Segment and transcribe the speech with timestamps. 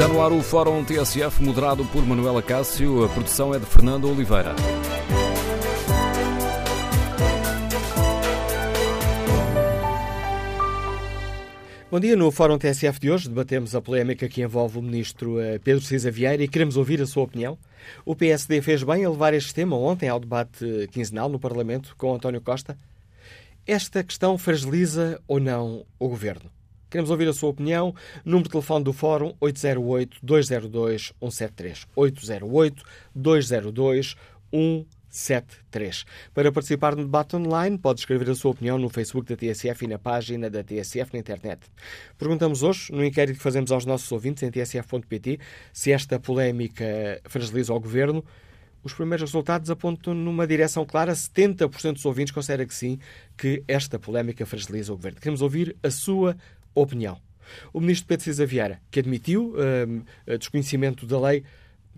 [0.00, 3.04] Está no ar o Fórum TSF, moderado por Manuela Cássio.
[3.04, 4.56] A produção é de Fernando Oliveira.
[11.90, 12.16] Bom dia.
[12.16, 16.10] No Fórum TSF de hoje debatemos a polémica que envolve o ministro eh, Pedro Cisa
[16.10, 17.58] Vieira e queremos ouvir a sua opinião.
[18.02, 22.14] O PSD fez bem a levar este tema ontem ao debate quinzenal no Parlamento com
[22.14, 22.74] António Costa.
[23.66, 26.50] Esta questão fragiliza ou não o governo?
[26.90, 27.94] Queremos ouvir a sua opinião.
[28.24, 31.86] Número de telefone do Fórum 808-202-173.
[31.96, 34.16] 808-202-173.
[35.10, 36.04] 73.
[36.32, 39.88] Para participar no debate online, pode escrever a sua opinião no Facebook da TSF e
[39.88, 41.60] na página da TSF na internet.
[42.16, 45.40] Perguntamos hoje, no inquérito que fazemos aos nossos ouvintes em tsf.pt,
[45.72, 48.24] se esta polémica fragiliza o governo.
[48.82, 51.12] Os primeiros resultados apontam numa direção clara.
[51.12, 52.98] 70% dos ouvintes considera que sim,
[53.36, 55.20] que esta polémica fragiliza o governo.
[55.20, 56.59] Queremos ouvir a sua opinião.
[57.72, 60.02] O ministro Pedro Cisa Vieira, que admitiu um,
[60.38, 61.44] desconhecimento da lei,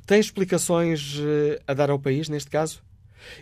[0.06, 2.82] tem explicações uh, a dar ao país neste caso?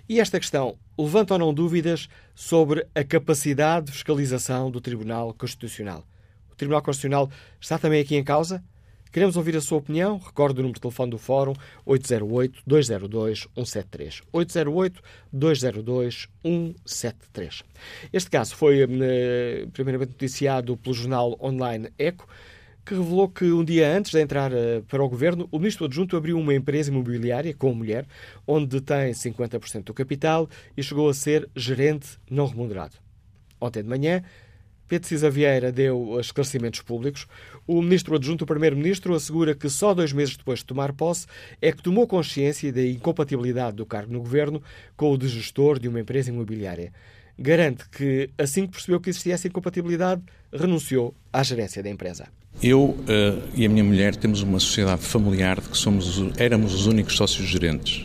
[0.08, 6.06] E esta questão levanta ou não dúvidas sobre a capacidade de fiscalização do Tribunal Constitucional?
[6.50, 8.62] O Tribunal Constitucional está também aqui em causa?
[9.12, 10.18] Queremos ouvir a sua opinião.
[10.18, 11.54] Recorde o número de telefone do Fórum
[11.86, 14.22] 808-202-173.
[15.32, 17.64] 808-202-173.
[18.12, 22.28] Este caso foi eh, primeiramente noticiado pelo jornal online Eco
[22.84, 26.16] que revelou que um dia antes de entrar eh, para o governo, o ministro adjunto
[26.16, 28.06] abriu uma empresa imobiliária com mulher,
[28.46, 32.96] onde tem 50% do capital e chegou a ser gerente não remunerado.
[33.60, 34.22] Ontem de manhã,
[34.88, 37.28] Pedro Cisa Vieira deu esclarecimentos públicos.
[37.72, 41.28] O ministro adjunto, o primeiro-ministro, assegura que só dois meses depois de tomar posse
[41.62, 44.60] é que tomou consciência da incompatibilidade do cargo no governo
[44.96, 46.92] com o de gestor de uma empresa imobiliária.
[47.38, 50.20] Garante que, assim que percebeu que existia essa incompatibilidade,
[50.52, 52.26] renunciou à gerência da empresa.
[52.60, 52.96] Eu uh,
[53.54, 57.46] e a minha mulher temos uma sociedade familiar de que somos, éramos os únicos sócios
[57.46, 58.04] gerentes.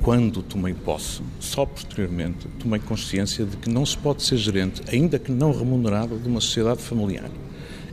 [0.00, 5.18] Quando tomei posse, só posteriormente, tomei consciência de que não se pode ser gerente, ainda
[5.18, 7.30] que não remunerado, de uma sociedade familiar.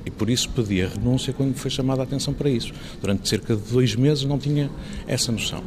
[0.05, 2.73] E por isso pedi a renúncia quando foi chamada a atenção para isso.
[2.99, 4.69] Durante cerca de dois meses não tinha
[5.07, 5.63] essa noção.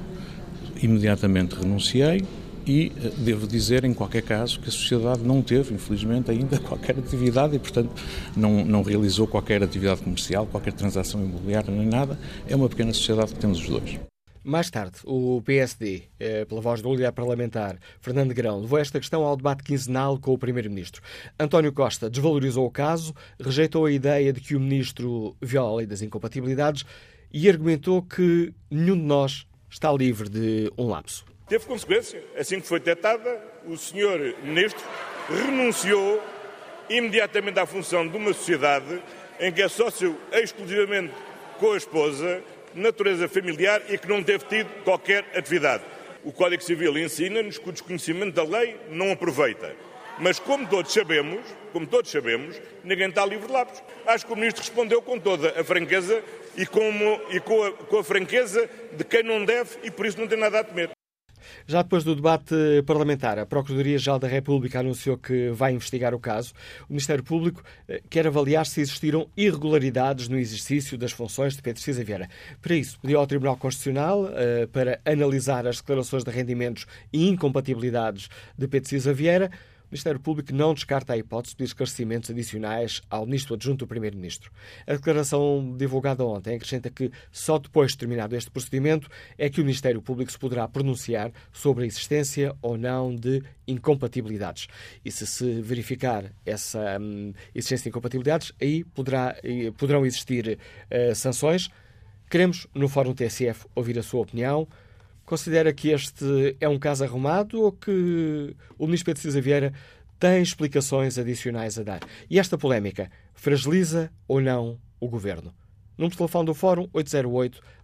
[0.82, 2.24] Imediatamente renunciei,
[2.66, 6.98] e eh, devo dizer, em qualquer caso, que a sociedade não teve, infelizmente, ainda qualquer
[6.98, 7.90] atividade e, portanto,
[8.36, 12.18] não, não realizou qualquer atividade comercial, qualquer transação imobiliária, nem nada.
[12.48, 14.13] É uma pequena sociedade que temos os dois.
[14.46, 19.24] Mais tarde, o PSD, eh, pela voz do líder parlamentar Fernando Grão, levou esta questão
[19.24, 21.00] ao debate quinzenal com o Primeiro-Ministro.
[21.40, 25.86] António Costa desvalorizou o caso, rejeitou a ideia de que o Ministro viola a lei
[25.86, 26.84] das incompatibilidades
[27.32, 31.24] e argumentou que nenhum de nós está livre de um lapso.
[31.48, 32.22] Teve consequência.
[32.36, 34.84] Assim que foi detectada, o senhor ministro
[35.26, 36.22] renunciou
[36.90, 39.02] imediatamente à função de uma sociedade
[39.40, 41.14] em que é sócio exclusivamente
[41.58, 42.42] com a esposa,
[42.74, 45.84] natureza familiar e que não teve tido qualquer atividade.
[46.24, 49.74] O Código Civil ensina-nos que o desconhecimento da lei não aproveita.
[50.18, 51.40] Mas como todos sabemos,
[51.72, 53.82] como todos sabemos, ninguém está livre de lápis.
[54.06, 56.22] Acho que o Ministro respondeu com toda a franqueza
[56.56, 60.18] e, como, e com, a, com a franqueza de quem não deve e por isso
[60.18, 60.93] não tem nada a temer.
[61.66, 62.54] Já depois do debate
[62.86, 66.52] parlamentar, a Procuradoria-Geral da República anunciou que vai investigar o caso.
[66.88, 71.80] O Ministério Público eh, quer avaliar se existiram irregularidades no exercício das funções de Pedro
[71.80, 72.28] Cisa Vieira.
[72.60, 78.28] Para isso, pediu ao Tribunal Constitucional uh, para analisar as declarações de rendimentos e incompatibilidades
[78.56, 79.50] de Pedro Cisa Vieira.
[79.84, 84.50] O Ministério Público não descarta a hipótese de esclarecimentos adicionais ao Ministro Adjunto do Primeiro-Ministro.
[84.86, 89.08] A declaração divulgada ontem acrescenta que só depois de terminado este procedimento
[89.38, 94.66] é que o Ministério Público se poderá pronunciar sobre a existência ou não de incompatibilidades.
[95.04, 99.36] E se se verificar essa hum, existência de incompatibilidades, aí poderá,
[99.76, 100.58] poderão existir
[100.90, 101.68] uh, sanções.
[102.28, 104.66] Queremos, no Fórum TSF, ouvir a sua opinião.
[105.24, 109.72] Considera que este é um caso arrumado ou que o ministro Pedro Cisa Vieira
[110.18, 112.00] tem explicações adicionais a dar?
[112.28, 115.54] E esta polémica fragiliza ou não o governo?
[115.96, 116.88] Número de telefone do Fórum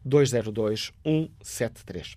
[0.05, 2.17] 808-202-173.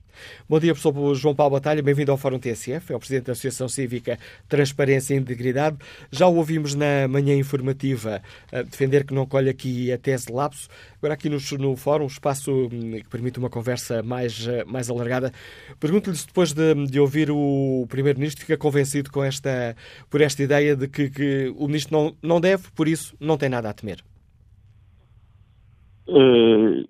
[0.50, 3.70] Bom dia, professor João Paulo Batalha, bem-vindo ao Fórum TSF, é o Presidente da Associação
[3.70, 4.18] Cívica
[4.50, 5.78] Transparência e Integridade.
[6.12, 8.24] Já o ouvimos na manhã informativa
[8.66, 10.68] defender que não colhe aqui a tese lapso.
[10.98, 15.32] Agora aqui no, no Fórum, um espaço hum, que permite uma conversa mais, mais alargada.
[15.80, 19.76] Pergunto-lhe se depois de, de, ouvir o Primeiro-Ministro fica convencido com esta,
[20.10, 23.48] por esta ideia de que, que o Ministro não, não deve, por isso, não tem
[23.48, 24.04] nada a temer.
[26.08, 26.88] Uh,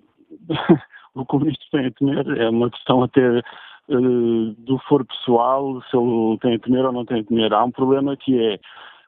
[1.14, 5.80] o que o ministro tem a temer é uma questão até uh, do foro pessoal,
[5.82, 7.52] se ele tem a temer ou não tem a temer.
[7.52, 8.54] Há um problema que é,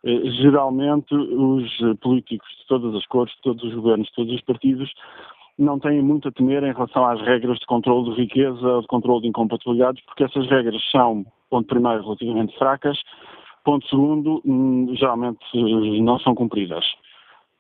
[0.05, 4.43] uh, geralmente, os políticos de todas as cores, de todos os governos, de todos os
[4.43, 4.93] partidos,
[5.59, 9.23] não têm muito a temer em relação às regras de controle de riqueza de controle
[9.23, 12.99] de incompatibilidades, porque essas regras são, ponto primeiro, relativamente fracas,
[13.65, 16.85] ponto segundo, hum, geralmente eh, não são cumpridas.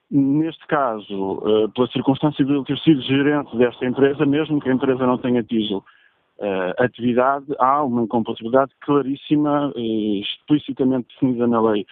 [0.09, 4.73] Neste caso, eh, pela circunstância de ele ter sido gerente desta empresa, mesmo que a
[4.73, 11.85] empresa não tenha tido uh, atividade, há uma incompatibilidade claríssima, uh, explicitamente definida na lei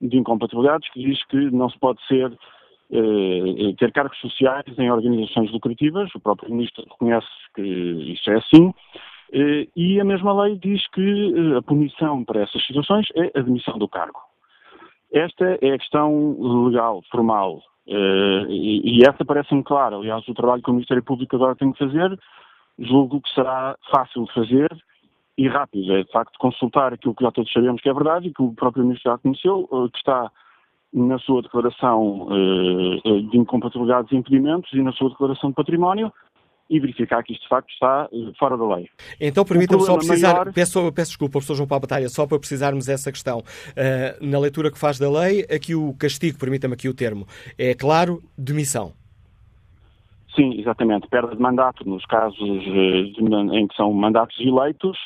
[0.00, 5.52] de incompatibilidades, que diz que não se pode ser uh, ter cargos sociais em organizações
[5.52, 8.74] lucrativas, o próprio Ministro reconhece que isso é assim,
[9.76, 13.86] e a mesma lei diz que a punição para essas situações é a demissão do
[13.86, 14.18] cargo.
[15.12, 16.36] Esta é a questão
[16.66, 19.96] legal, formal, e essa parece-me clara.
[19.96, 22.16] Aliás, o trabalho que o Ministério Público agora tem que fazer
[22.80, 24.84] julgo que será fácil de fazer
[25.36, 25.92] e rápido.
[25.92, 28.52] É, de facto, consultar aquilo que já todos sabemos que é verdade e que o
[28.52, 30.30] próprio Ministro já conheceu, eh, que está
[30.92, 36.12] na sua declaração eh, de incompatibilidades e impedimentos e na sua declaração de património
[36.70, 38.08] e verificar que isto de facto está
[38.38, 38.88] fora da lei.
[39.20, 40.52] Então permita-me só precisar, maior...
[40.52, 43.38] peço, peço desculpa, professor João Paulo Batalha, só para precisarmos essa questão.
[43.40, 47.26] Uh, na leitura que faz da lei, aqui o castigo, permita-me aqui o termo,
[47.58, 48.92] é claro, demissão.
[50.34, 51.08] Sim, exatamente.
[51.08, 54.96] Perda de mandato nos casos eh, em que são mandatos eleitos.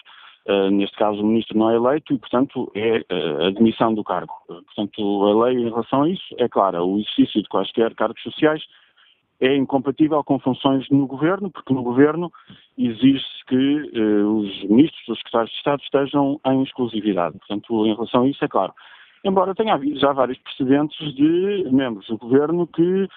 [0.46, 4.05] Uh, neste caso, o ministro não é eleito e, portanto, é uh, a demissão do
[4.05, 4.34] cargo.
[4.46, 6.84] Portanto, a lei em relação a isso é clara.
[6.84, 8.62] O exercício de quaisquer cargos sociais
[9.40, 12.32] é incompatível com funções no governo, porque no governo
[12.78, 17.38] exige-se que os ministros, os secretários de Estado estejam em exclusividade.
[17.38, 18.72] Portanto, em relação a isso, é claro.
[19.25, 23.08] Embora tenha havido já vários precedentes de membros do governo que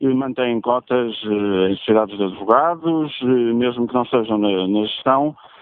[0.00, 5.34] mantêm cotas eh, em sociedades de advogados, eh, mesmo que não sejam na, na gestão,
[5.34, 5.55] eh,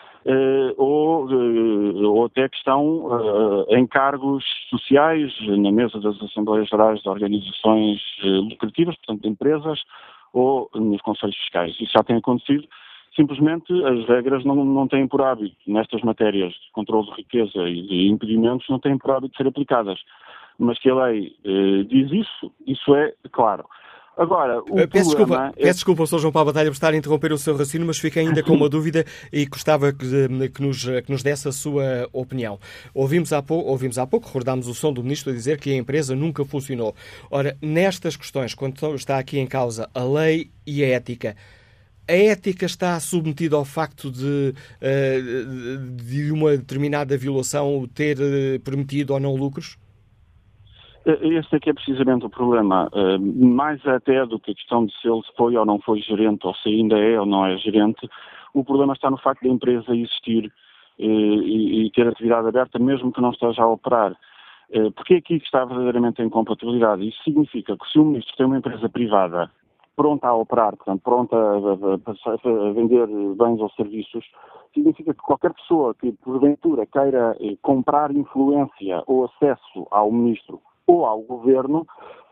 [0.77, 3.09] ou, ou, até que estão
[3.69, 9.83] em cargos sociais na mesa das Assembleias Gerais de organizações lucrativas, portanto de empresas,
[10.33, 11.75] ou nos conselhos fiscais.
[11.81, 12.67] Isso já tem acontecido.
[13.15, 17.83] Simplesmente as regras não, não têm por hábito, nestas matérias de controle de riqueza e
[17.83, 20.01] de impedimentos, não têm por hábito de ser aplicadas.
[20.59, 21.37] Mas que a lei
[21.87, 23.65] diz isso, isso é claro.
[24.17, 25.63] Agora, o eh, peço desculpa, é...
[25.63, 26.19] peço desculpa, Sr.
[26.21, 28.69] João Paulo Batalha, por estar a interromper o seu raciocínio, mas fiquei ainda com uma
[28.71, 32.59] dúvida e gostava que, eh, que, nos, que nos desse a sua opinião.
[32.95, 35.77] Ouvimos há, pouco, ouvimos há pouco, recordámos o som do Ministro a dizer que a
[35.77, 36.95] empresa nunca funcionou.
[37.31, 41.37] Ora, nestas questões, quando está aqui em causa a lei e a ética,
[42.07, 45.21] a ética está submetida ao facto de, eh,
[46.05, 48.19] de uma determinada violação ter
[48.63, 49.77] permitido ou não lucros?
[51.07, 52.89] Esse é que é precisamente o problema.
[52.95, 56.47] Eh, mais até do que a questão de se ele foi ou não foi gerente,
[56.47, 58.09] ou se ainda é ou não é gerente,
[58.55, 60.51] o problema está no facto da empresa existir
[60.99, 64.17] eh, e ter atividade aberta, mesmo que não esteja a operar.
[64.73, 67.07] Eh, porque é aqui que está verdadeiramente a incompatibilidade.
[67.07, 69.51] Isso significa que se o ministro tem uma empresa privada
[69.97, 74.25] pronta a operar, portanto, pronta a, vender bens ou serviços,
[74.73, 81.21] significa que qualquer pessoa que, porventura, queira comprar influência ou acesso ao ministro ou ao
[81.23, 81.87] governo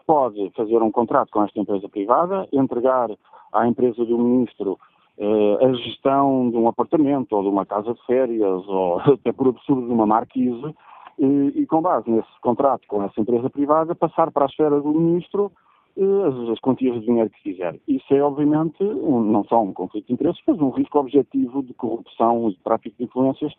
[0.06, 3.10] pode fazer um contrato com esta empresa privada, entregar
[3.52, 4.78] à empresa do ministro
[5.18, 9.48] eh, a gestão de um apartamento ou de uma casa de férias ou até por
[9.48, 10.74] absurdo de uma marquise
[11.18, 14.92] e, e com base nesse contrato com essa empresa privada passar para a esfera do
[14.92, 15.52] ministro
[15.96, 17.78] eh, as, as, quantias de dinheiro que quiser.
[17.86, 21.74] Isso é obviamente um, não só um conflito de interesses, mas um risco objetivo de
[21.74, 23.52] corrupção e de tráfico de influências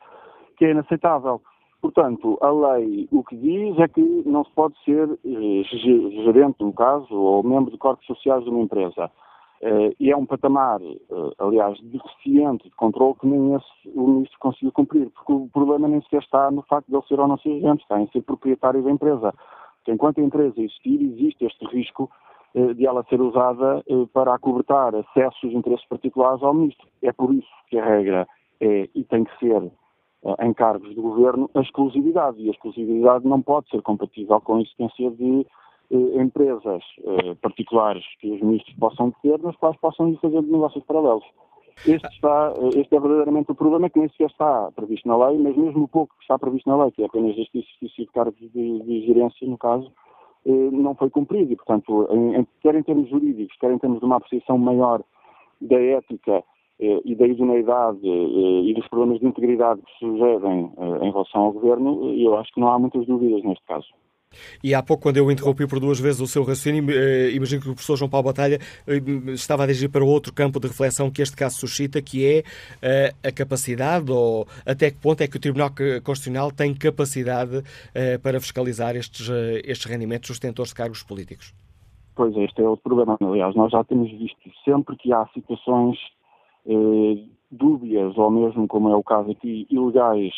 [0.58, 1.42] que é inaceitável.
[1.84, 5.64] Portanto, a lei o que diz é que não se pode ser eh,
[6.24, 9.12] gerente, no caso, ou membro de corpos sociais de uma empresa.
[9.62, 10.96] Eh, e é um patamar, eh,
[11.40, 16.02] aliás, deficiente de controle que nem esse o ministro conseguiu cumprir, porque o problema nem
[16.04, 18.82] sequer está no facto de ele ser ou não ser gerente, está em ser proprietário
[18.82, 19.34] da empresa.
[19.80, 22.10] Porque enquanto a empresa existir, existe este risco
[22.56, 26.88] de ela ser usada para acobertar acessos de interesses particulares ao ministro.
[27.02, 28.28] É por isso que a regra
[28.62, 29.72] é e tem que ser eh,
[30.40, 32.42] em cargos de governo a exclusividade.
[32.42, 35.46] E a exclusividade não pode ser compatível com a existência de
[35.92, 41.26] eh, empresas eh, particulares que os ministros possam ter, nas quais possam fazendo negócios paralelos.
[41.86, 45.38] Este, está, eh, este é verdadeiramente o problema que nem sequer está previsto na lei,
[45.38, 48.12] mas mesmo o pouco que está previsto na lei, que é apenas este exercício de
[48.12, 49.92] cargos de, de gerência, no caso,
[50.46, 51.52] eh, não foi cumprido.
[51.52, 55.04] E, portanto, em, quer em termos jurídicos, quer em termos de uma apreciação maior
[55.60, 56.44] da ética eh,
[56.80, 61.52] e da idoneidade eh, e dos problemas de integridade que sugerem eh, em relação ao
[61.52, 63.88] governo, eu acho que não há muitas dúvidas neste caso.
[64.64, 66.84] E há pouco, quando eu interrompi por duas vezes o seu raciocínio,
[67.36, 68.58] imagino que o professor João Paulo Batalha
[69.28, 72.44] estava a dirigir para outro campo de reflexão que este caso suscita, que é
[73.24, 75.70] a capacidade, ou até que ponto é que o Tribunal
[76.04, 77.62] Constitucional tem capacidade
[78.24, 79.30] para fiscalizar estes,
[79.64, 81.54] estes rendimentos dos detentores de cargos políticos.
[82.16, 83.16] Pois é, este é outro problema.
[83.22, 85.96] Aliás, nós já temos visto sempre que há situações
[86.66, 90.34] eh, dúbias, ou mesmo, como é o caso aqui, ilegais,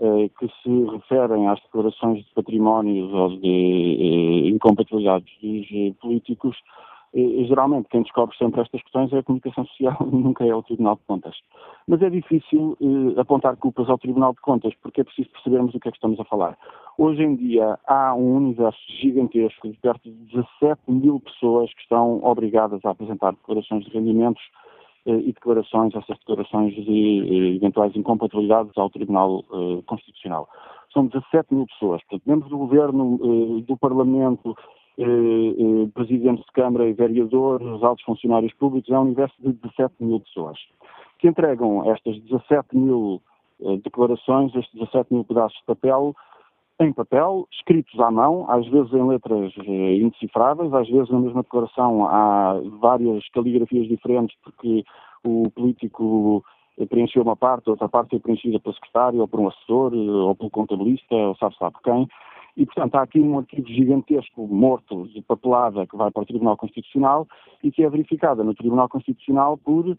[0.00, 6.56] eh, que se referem às declarações de patrimónios ou de eh, incompatibilidades dos eh, políticos,
[7.48, 10.96] geralmente quem descobre sempre estas questões é a comunicação social e nunca é o Tribunal
[10.96, 11.34] de Contas.
[11.86, 15.80] Mas é difícil eh, apontar culpas ao Tribunal de Contas porque é preciso percebermos o
[15.80, 16.58] que é que estamos a falar.
[16.98, 22.22] Hoje em dia há um universo gigantesco de perto de 17 mil pessoas que estão
[22.22, 24.65] obrigadas a apresentar declarações de rendimentos eh,
[25.10, 30.48] e declarações, essas declarações de eh, eventuais incompatibilidades ao Tribunal eh, Constitucional.
[30.92, 34.56] São 17 mil pessoas, portanto, membros do Governo, eh, do Parlamento,
[34.98, 39.94] eh, eh, presidentes de Câmara e vereadores, altos funcionários públicos, é um universo de 17
[40.00, 40.58] mil pessoas,
[41.18, 43.20] que entregam estas 17 mil
[43.60, 46.14] eh, declarações, estes 17 mil pedaços de papel,
[46.78, 52.06] em papel, escritos à mão, às vezes em letras indecifráveis, às vezes na mesma declaração
[52.06, 54.84] há várias caligrafias diferentes, porque
[55.24, 56.44] o político
[56.90, 60.50] preencheu uma parte, outra parte foi preenchida pelo secretário, ou por um assessor, ou pelo
[60.50, 62.06] contabilista, ou sabe-se por quem.
[62.56, 66.56] E, portanto, há aqui um arquivo gigantesco, morto, de papelada, que vai para o Tribunal
[66.56, 67.26] Constitucional
[67.62, 69.96] e que é verificada no Tribunal Constitucional por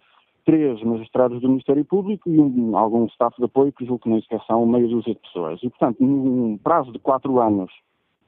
[0.48, 4.22] três magistrados do Ministério Público e um, algum staff de apoio, que julgo que nem
[4.22, 5.60] sequer são meia dúzia de pessoas.
[5.62, 7.70] E, portanto, num prazo de quatro anos,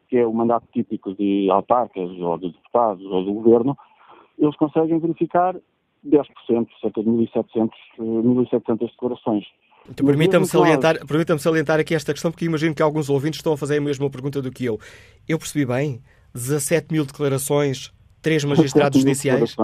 [0.09, 3.77] que é o mandato típico de autarcas ou de deputados ou do governo,
[4.37, 5.55] eles conseguem verificar
[6.05, 9.45] 10%, cerca de 1.700, 1.700 declarações.
[9.89, 13.57] Então, permita-me salientar, permita salientar aqui esta questão, porque imagino que alguns ouvintes estão a
[13.57, 14.77] fazer a mesma pergunta do que eu.
[15.25, 16.01] Eu percebi bem?
[16.33, 19.55] 17 mil declarações, três magistrados judiciais?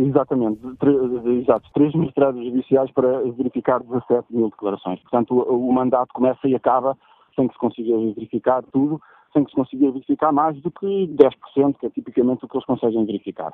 [0.00, 0.58] Exatamente,
[1.42, 4.98] exato, três magistrados judiciais para verificar 17 mil declarações.
[5.00, 6.96] Portanto, o, o mandato começa e acaba
[7.36, 8.98] sem que se consiga verificar tudo,
[9.34, 12.66] sem que se consiga verificar mais do que 10%, que é tipicamente o que eles
[12.66, 13.52] conseguem verificar.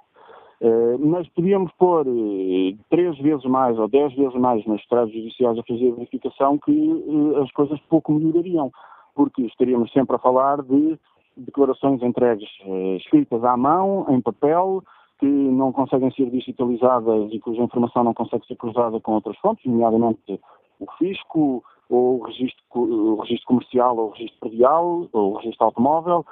[0.61, 5.63] Uh, mas podíamos pôr uh, três vezes mais ou dez vezes mais magistrados judiciais a
[5.65, 8.71] fazer a verificação que uh, as coisas pouco melhorariam,
[9.17, 10.97] porque estaríamos sempre a falar de
[11.37, 12.49] declarações entregues
[12.99, 14.83] escritas à mão, em papel,
[15.19, 19.65] que não conseguem ser digitalizadas e cuja informação não consegue ser cruzada com outras fontes,
[19.65, 20.41] nomeadamente
[20.79, 25.67] o fisco, ou o registro, o registro comercial, ou o registro predial, ou o registro
[25.67, 26.27] automóvel,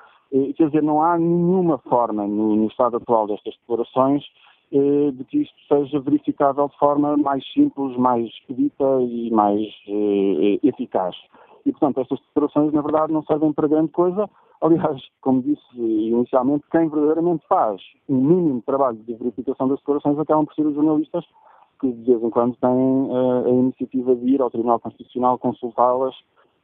[0.56, 4.24] quer dizer, não há nenhuma forma no, no estado atual destas declarações
[4.72, 10.58] eh, de que isto seja verificável de forma mais simples, mais expedita e mais eh,
[10.62, 11.14] eficaz.
[11.66, 14.28] E, portanto, estas declarações, na verdade, não servem para grande coisa.
[14.61, 20.44] Aliás, como disse inicialmente, quem verdadeiramente faz um mínimo trabalho de verificação das declarações acabam
[20.44, 21.25] por ser os jornalistas,
[21.80, 26.14] que de vez em quando têm uh, a iniciativa de ir ao Tribunal Constitucional consultá-las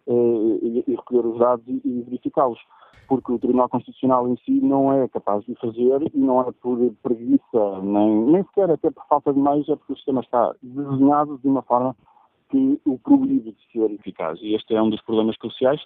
[0.07, 2.59] uh, e, e recolher os dados e, e verificá-los
[3.11, 6.79] porque o Tribunal Constitucional em si não é capaz de fazer e não é por
[7.03, 11.37] preguiça, nem, nem sequer até por falta de meios, é porque o sistema está desenhado
[11.39, 11.97] de uma forma
[12.51, 14.39] que o proíbe de ser eficaz.
[14.43, 15.81] E este é um dos problemas cruciais.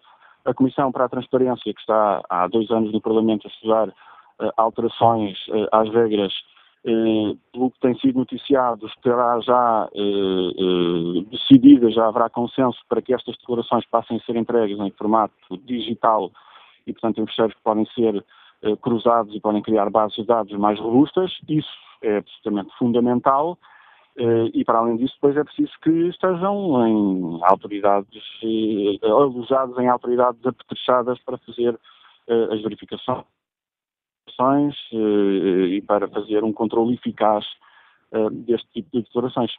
[0.44, 4.52] A Comissão para a Transparência, que está há dois anos no Parlamento a estudar uh,
[4.56, 6.32] alterações uh, às regras,
[6.84, 9.88] uh, pelo que tem sido noticiado, estará já
[11.30, 16.30] decidida, já haverá consenso para que estas declarações passem a ser entregues em formato digital
[16.86, 18.24] e, portanto, em fecheiros que podem ser
[18.80, 21.30] cruzados e podem criar bases de dados mais robustas.
[21.48, 21.68] Isso
[22.02, 23.58] é absolutamente fundamental.
[24.16, 29.88] Uh, e para além disso, depois é preciso que estejam em autoridades, uh, alojados em
[29.88, 33.26] autoridades apetrechadas para fazer uh, as verificações
[34.92, 37.44] e para fazer um controle eficaz
[38.46, 39.52] deste tipo de declarações.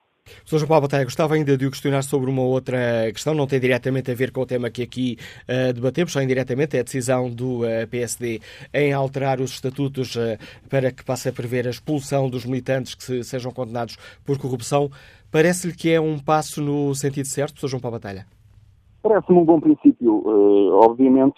[0.43, 0.57] Sr.
[0.57, 4.11] João Paulo Batalha, gostava ainda de o questionar sobre uma outra questão, não tem diretamente
[4.11, 7.59] a ver com o tema que aqui uh, debatemos, só indiretamente é a decisão do
[7.59, 8.39] uh, eh, PSD
[8.73, 10.37] em alterar os estatutos uh,
[10.69, 14.89] para que passe a prever a expulsão dos militantes que se, sejam condenados por corrupção.
[15.31, 17.67] Parece-lhe que é um passo no sentido certo, Sr.
[17.67, 18.25] João Paulo Batalha?
[19.03, 20.23] Parece-me um bom princípio,
[20.79, 21.35] obviamente.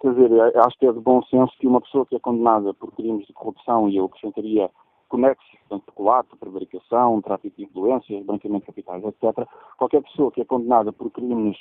[0.00, 2.92] Quer dizer, acho que é de bom senso que uma pessoa que é condenada por
[2.92, 4.70] crimes de corrupção, e eu acrescentaria
[5.08, 9.46] conexos, portanto, peculato, prevaricação, tráfico de influências, branqueamento de capitais, etc.
[9.76, 11.56] Qualquer pessoa que é condenada por crimes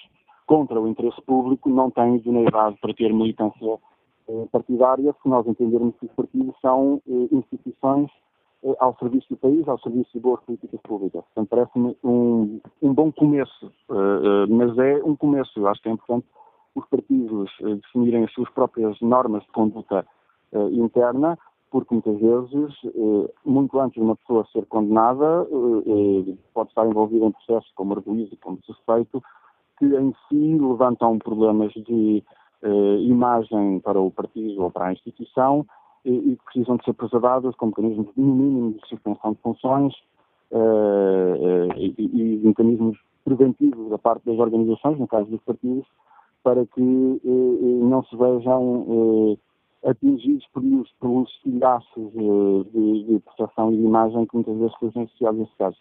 [0.45, 3.79] contra o interesse público não tem idoneidade para ter militância
[4.27, 8.09] eh, partidária, se nós entendermos que os partidos são eh, instituições
[8.63, 11.23] eh, ao serviço do país, ao serviço de boas políticas públicas.
[11.25, 13.71] Portanto, parece-me um, um, bom começo,
[14.49, 15.59] mas é um começo.
[15.59, 16.25] Eu acho que é importante
[16.75, 20.05] os partidos definirem as suas próprias normas de conduta
[20.71, 21.37] interna
[21.73, 26.85] porque muitas vezes, eh, muito antes de uma pessoa ser condenada, eh, eh, pode estar
[26.85, 29.23] envolvida em processos como arguído e como suspeito,
[29.79, 32.23] que em si levantam problemas de
[33.01, 35.65] imagem para o partido ou para a instituição
[36.05, 39.93] e precisam de ser preservadas com mecanismos, mínimo, de suspensão de funções
[41.75, 45.85] e mecanismos preventivos da parte das organizações, no caso dos partidos,
[46.41, 49.37] para que não se vejam
[49.85, 50.63] atingidos por,
[50.99, 55.77] pelos estilhaços de, de percepção e de imagem que muitas vezes sejam associados nesse caso.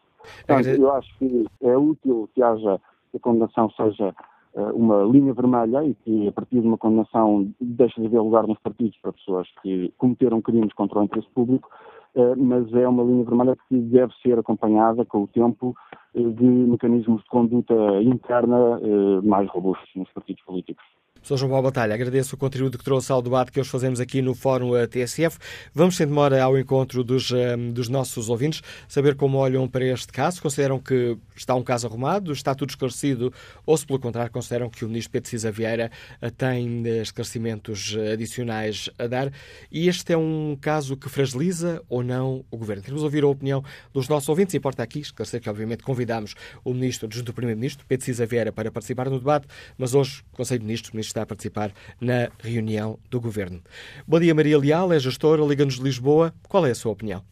[0.46, 2.80] Portanto, eu acho que é útil que haja,
[3.10, 4.14] que a condenação seja
[4.54, 8.46] uh, uma linha vermelha e que a partir de uma condenação deixe de haver lugar
[8.46, 11.68] nos partidos para pessoas que cometeram crimes contra o interesse público,
[12.14, 15.74] uh, mas é uma linha vermelha que deve ser acompanhada com o tempo
[16.14, 18.78] de mecanismos de conduta interna
[19.22, 20.84] mais robustos nos partidos políticos.
[21.22, 21.36] Sr.
[21.36, 24.34] João Paulo Batalha, agradeço o contributo que trouxe ao debate que hoje fazemos aqui no
[24.34, 25.38] Fórum TSF.
[25.72, 30.12] Vamos, sem demora, ao encontro dos, um, dos nossos ouvintes, saber como olham para este
[30.12, 30.42] caso.
[30.42, 33.32] Consideram que está um caso arrumado, está tudo esclarecido,
[33.64, 37.96] ou se, pelo contrário, consideram que o Ministro Pedro Cisa Vieira eh, tem eh, esclarecimentos
[38.12, 39.32] adicionais a dar.
[39.70, 42.82] E este é um caso que fragiliza ou não o Governo.
[42.82, 43.62] Queremos ouvir a opinião
[43.94, 44.56] dos nossos ouvintes.
[44.56, 48.72] Importa aqui esclarecer que, obviamente, convidamos o Ministro, junto do Primeiro-Ministro, Pedro Cisa Vieira, para
[48.72, 49.46] participar no debate,
[49.78, 53.62] mas hoje Conselho de Ministros, Ministro está a participar na reunião do Governo.
[54.06, 56.34] Bom dia, Maria Leal, é gestora, Liga-nos de Lisboa.
[56.48, 57.22] Qual é a sua opinião?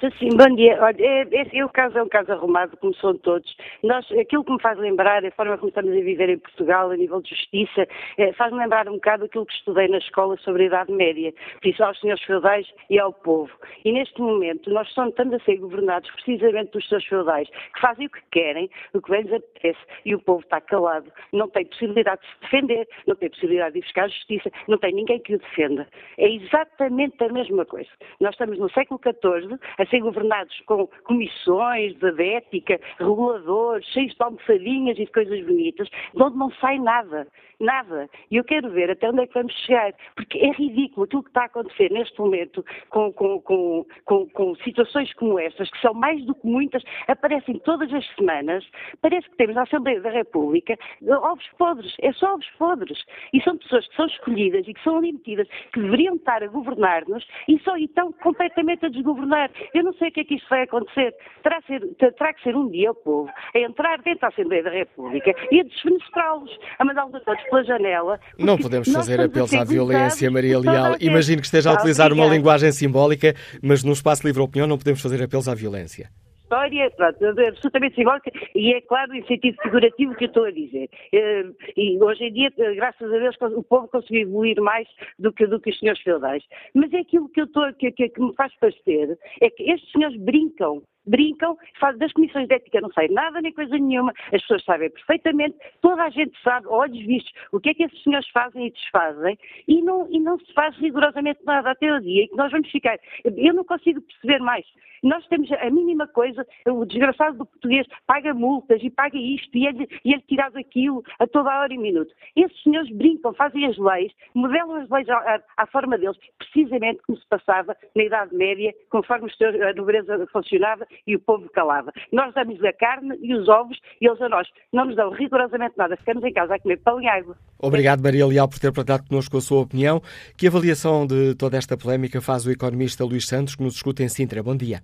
[0.00, 0.78] Sim, bom dia.
[0.80, 3.52] Olha, é, é, o caso é um caso arrumado, como são todos.
[3.82, 6.96] Nós, aquilo que me faz lembrar, a forma como estamos a viver em Portugal, a
[6.96, 7.84] nível de justiça,
[8.16, 11.68] é, faz-me lembrar um bocado aquilo que estudei na escola sobre a Idade Média, por
[11.68, 13.50] isso aos senhores feudais e ao povo.
[13.84, 18.10] E neste momento nós estamos a ser governados precisamente dos seus feudais, que fazem o
[18.10, 21.10] que querem, o que bem lhes apetece, e o povo está calado.
[21.32, 24.92] Não tem possibilidade de se defender, não tem possibilidade de ir buscar justiça, não tem
[24.92, 25.88] ninguém que o defenda.
[26.16, 27.90] É exatamente a mesma coisa.
[28.20, 29.58] Nós estamos no século XIV,
[29.88, 36.22] ser governados com comissões de ética, reguladores, cheios de almofadinhas e de coisas bonitas, de
[36.22, 37.26] onde não sai nada.
[37.60, 38.08] Nada.
[38.30, 41.30] E eu quero ver até onde é que vamos chegar, porque é ridículo aquilo que
[41.30, 43.84] está a acontecer neste momento com, com, com,
[44.28, 48.64] com, situações como estas, que são mais do que muitas, aparecem todas as semanas.
[49.02, 53.04] Parece que temos na Assembleia da República ovos podres, é só ovos podres.
[53.32, 57.26] E são pessoas que são escolhidas e que são admitidas, que deveriam estar a governar-nos
[57.48, 59.50] e só estão completamente a desgovernar.
[59.78, 61.14] Eu não sei o que é que isto vai acontecer.
[61.40, 64.70] Terá, ser, terá que ser um dia o povo a entrar dentro da Assembleia da
[64.70, 68.18] República e a desfenestrá-los, a mandá-los a todos pela janela.
[68.36, 70.96] Não podemos fazer apelos à violência, Maria Leal.
[70.98, 75.00] Imagino que esteja a utilizar uma linguagem simbólica, mas no espaço livre opinião não podemos
[75.00, 76.10] fazer apelos à violência
[76.48, 80.50] história, pronto, é absolutamente simbólica, e é claro em sentido figurativo que eu estou a
[80.50, 80.88] dizer.
[81.12, 81.44] Eh,
[81.76, 85.46] e hoje em dia, eh, graças a Deus, o povo conseguiu evoluir mais do que,
[85.46, 86.42] do que os senhores feudais.
[86.74, 89.92] Mas é aquilo que, eu estou, que, que, que me faz parecer, é que estes
[89.92, 91.56] senhores brincam brincam,
[91.98, 96.02] das comissões de ética não sai nada nem coisa nenhuma, as pessoas sabem perfeitamente, toda
[96.02, 99.82] a gente sabe, olhos vistos, o que é que esses senhores fazem e desfazem, e
[99.82, 102.98] não, e não se faz rigorosamente nada até o dia, e que nós vamos ficar,
[103.24, 104.64] eu não consigo perceber mais,
[105.02, 109.66] nós temos a mínima coisa, o desgraçado do português paga multas e paga isto e
[109.66, 112.12] ele, e ele tirado aquilo a toda hora e minuto.
[112.34, 117.18] Esses senhores brincam, fazem as leis, modelam as leis à, à forma deles, precisamente como
[117.18, 121.92] se passava na Idade Média, conforme a nobreza funcionava e o povo calava.
[122.12, 124.48] Nós damos a carne e os ovos e eles a nós.
[124.72, 125.96] Não nos dão rigorosamente nada.
[125.96, 127.36] Ficamos em casa a comer pão e água.
[127.60, 130.00] Obrigado, Maria Leal, por ter partilhado connosco a sua opinião.
[130.36, 134.08] Que avaliação de toda esta polémica faz o economista Luís Santos, que nos escuta em
[134.08, 134.42] Sintra?
[134.42, 134.80] Bom dia.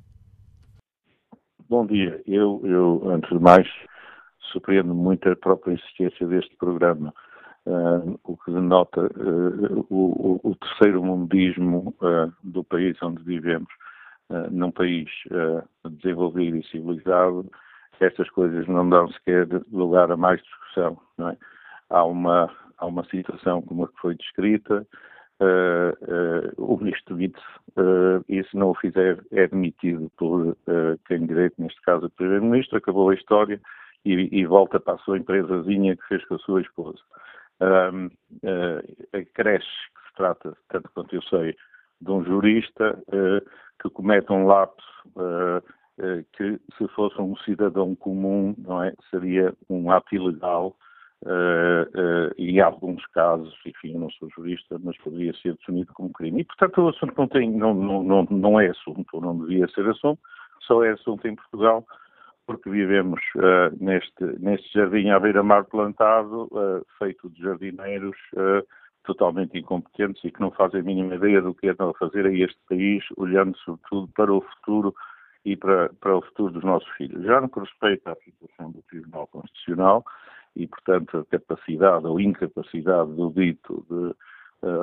[1.68, 2.20] Bom dia.
[2.26, 3.66] Eu, eu antes de mais,
[4.52, 7.12] surpreendo muito a própria existência deste programa.
[7.66, 13.70] Uh, o que denota uh, o, o, terceiro mundismo uh, do país onde vivemos.
[14.30, 17.46] Eh, num país uh, desenvolvido e civilizado,
[18.00, 20.98] estas coisas não dão sequer lugar a mais discussão.
[21.18, 21.36] Não é?
[21.90, 24.86] há, uma, há uma situação como a que foi descrita,
[25.40, 27.38] uh, o ministro Witt,
[28.28, 30.56] e se não o fizer, é demitido por
[31.06, 33.60] quem direito, neste caso o primeiro-ministro, acabou a história
[34.04, 37.00] e, e, volta para a sua empresazinha que fez com a sua esposa.
[37.60, 41.56] a creche que se trata, tanto quanto eu sei,
[42.04, 42.98] de um jurista,
[43.84, 44.86] que comete um lapso
[45.16, 50.76] uh, uh, que, se fosse um cidadão comum, não é, seria um ato ilegal
[51.22, 56.12] uh, e, em alguns casos, enfim, eu não sou jurista, mas poderia ser definido como
[56.12, 56.40] crime.
[56.40, 59.86] E, portanto, o assunto não, tem, não, não, não, é assunto, ou não devia ser
[59.88, 60.20] assunto,
[60.60, 61.86] só é assunto em Portugal,
[62.46, 63.20] porque vivemos
[63.80, 66.48] neste, neste jardim à beira-mar plantado,
[66.98, 68.16] feito de jardineiros
[69.04, 72.32] totalmente incompetentes e que não fazem a mínima ideia do que andam a fazer a
[72.32, 74.94] este país, olhando sobretudo para o futuro
[75.44, 77.24] e para, para o futuro dos nossos filhos.
[77.24, 80.04] Já no que respeita à situação do Tribunal Constitucional
[80.56, 84.14] e, portanto, a capacidade ou incapacidade do dito de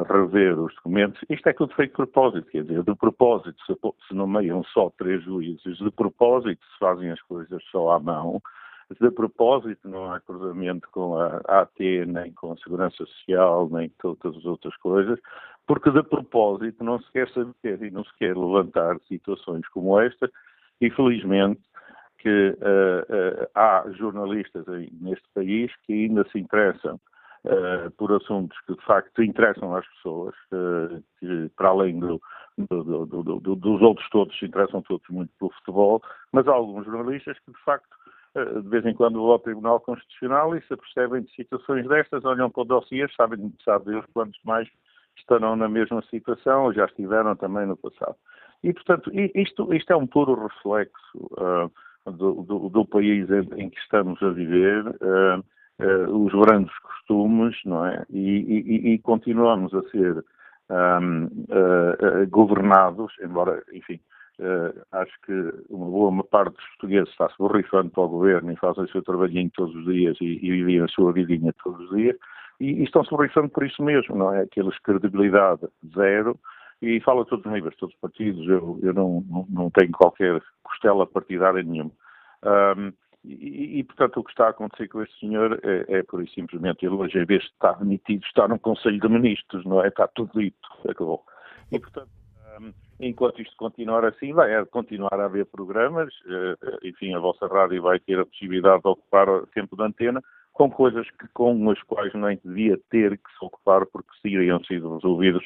[0.08, 1.20] rever os documentos.
[1.30, 3.74] Isto é tudo feito de propósito, quer dizer, de propósito se,
[4.08, 8.42] se nomeiam só três juízes, de propósito se fazem as coisas só à mão,
[9.00, 14.16] de propósito não há cruzamento com a AT, nem com a Segurança Social, nem com
[14.16, 15.20] todas as outras coisas,
[15.68, 20.30] porque de propósito não se quer saber e não se quer levantar situações como esta,
[20.82, 21.62] e felizmente
[22.18, 24.66] que uh, uh, há jornalistas
[25.00, 27.00] neste país que ainda se interessam
[27.46, 30.36] uh, por assuntos que de facto interessam às pessoas,
[31.20, 32.22] que para além do,
[32.58, 36.02] do, do, dos outros todos se interessam todos muito pelo futebol,
[36.32, 37.90] mas há alguns jornalistas que de facto
[38.36, 42.50] de vez em quando vão ao Tribunal Constitucional e se apercebem de situações destas, olham
[42.50, 44.68] para o dossiê, sabem, sabe quantos mais
[45.18, 48.16] estarão na mesma situação ou já estiveram também no passado.
[48.64, 53.70] E, portanto, isto, isto é um puro reflexo uh, do, do, do, país em, em,
[53.70, 55.40] que estamos a viver, uh,
[55.84, 58.06] uh, os grandes costumes, não é?
[58.10, 60.24] E, e, e continuamos a ser
[61.02, 61.28] um,
[62.30, 64.00] governados, embora, enfim,
[64.92, 65.34] acho que
[65.70, 69.52] uma boa parte dos portugueses está-se borrifando para o governo e fazem o seu trabalhinho
[69.54, 72.16] todos os dias e, e vivem a sua vidinha todos os dias,
[72.60, 74.42] e, e estão-se borrifando por isso mesmo, não é?
[74.42, 75.62] Aqueles credibilidade
[75.96, 76.40] zero,
[76.82, 80.42] e fala todos os níveis, todos os partidos, eu, eu não, não, não, tenho qualquer
[80.64, 81.92] costela partidária nenhuma.
[82.44, 82.92] Um,
[83.24, 86.34] e, e, portanto, o que está a acontecer com este senhor é, é por isso
[86.34, 89.90] simplesmente ele hoje, em vez de estar admitido, está num Conselho de Ministros, não é?
[89.90, 90.58] Está tudo dito,
[90.90, 91.24] acabou.
[91.72, 92.10] E, portanto,
[93.00, 98.00] enquanto isto continuar assim, vai continuar a haver programas, uh, enfim, a vossa rádio vai
[98.00, 100.22] ter a possibilidade de ocupar tempo de antena
[100.54, 104.96] com coisas que, com as quais não devia ter que se ocupar porque teriam sido
[104.96, 105.44] resolvidos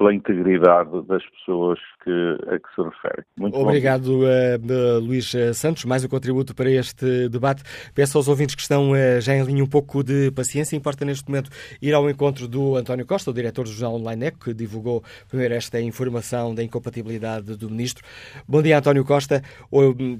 [0.00, 2.10] pela integridade das pessoas que,
[2.48, 3.22] a que se refere.
[3.36, 5.84] Muito Obrigado, uh, Luís eh, Santos.
[5.84, 7.62] Mais um contributo para este debate.
[7.94, 10.74] Peço aos ouvintes que estão uh, já em linha um pouco de paciência.
[10.74, 11.50] Importa neste momento
[11.82, 15.52] ir ao encontro do António Costa, o diretor do jornal Online Eco, que divulgou primeiro
[15.52, 18.02] esta informação da incompatibilidade do ministro.
[18.48, 19.42] Bom dia, António Costa.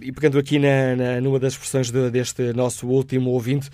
[0.02, 3.70] E pegando aqui na, na, numa das expressões de, deste nosso último ouvinte,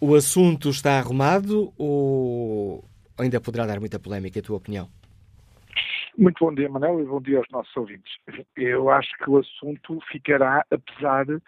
[0.00, 2.84] o assunto está arrumado ou
[3.16, 4.88] ainda poderá dar muita polémica, a tua opinião?
[6.18, 8.10] Muito bom dia, Manel, e bom dia aos nossos ouvintes.
[8.56, 11.40] Eu acho que o assunto ficará, apesar uh,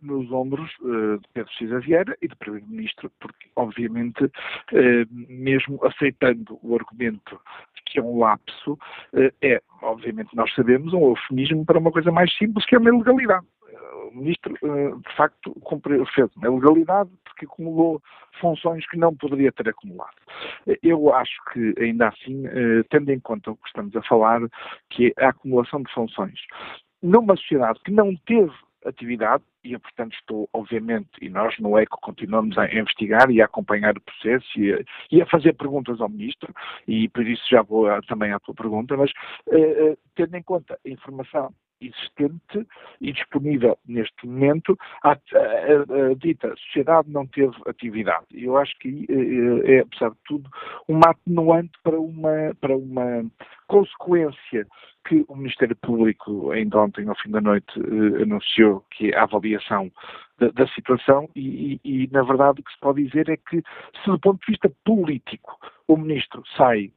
[0.00, 4.30] nos ombros uh, de Pedro Cisa Vieira e do Primeiro-Ministro, porque, obviamente, uh,
[5.10, 7.40] mesmo aceitando o argumento
[7.74, 8.78] de que é um lapso,
[9.42, 13.46] é, obviamente, nós sabemos, um eufemismo para uma coisa mais simples, que é uma ilegalidade
[14.08, 18.02] o ministro, de facto, cumpriu, fez uma ilegalidade porque acumulou
[18.40, 20.16] funções que não poderia ter acumulado.
[20.82, 24.40] Eu acho que, ainda assim, eh, tendo em conta o que estamos a falar,
[24.90, 26.38] que é a acumulação de funções,
[27.02, 28.52] numa sociedade que não teve
[28.86, 33.46] atividade, e eu, portanto, estou, obviamente, e nós no ECO continuamos a investigar e a
[33.46, 34.78] acompanhar o processo e a,
[35.10, 36.54] e a fazer perguntas ao Ministro,
[36.86, 39.10] e por isso já vou a, também à tua pergunta, mas
[39.48, 42.66] uh, tendo em conta a informação existente
[43.00, 48.26] e disponível neste momento, a, a, a, dita sociedade não teve atividade.
[48.32, 49.06] Eu acho que
[49.64, 50.50] é, apesar de tudo,
[50.88, 53.24] uma atenuante para uma, para uma
[53.66, 54.66] consequência
[55.06, 59.22] que o Ministério Público, ainda ontem, ao fim da noite, eh, anunciou que é a
[59.22, 59.90] avaliação
[60.38, 63.62] da, da situação e, e, e, na verdade, o que se pode dizer é que,
[64.02, 66.90] se do ponto de vista político o Ministro sai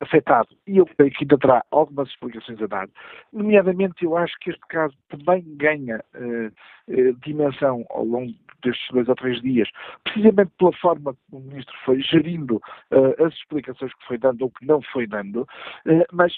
[0.00, 2.88] afetado, e eu creio que ainda terá algumas explicações a dar,
[3.32, 6.52] nomeadamente eu acho que este caso também ganha uh,
[7.24, 9.68] dimensão ao longo destes dois ou três dias,
[10.02, 14.50] precisamente pela forma como o Ministro foi gerindo uh, as explicações que foi dando ou
[14.50, 15.46] que não foi dando,
[16.12, 16.32] mas,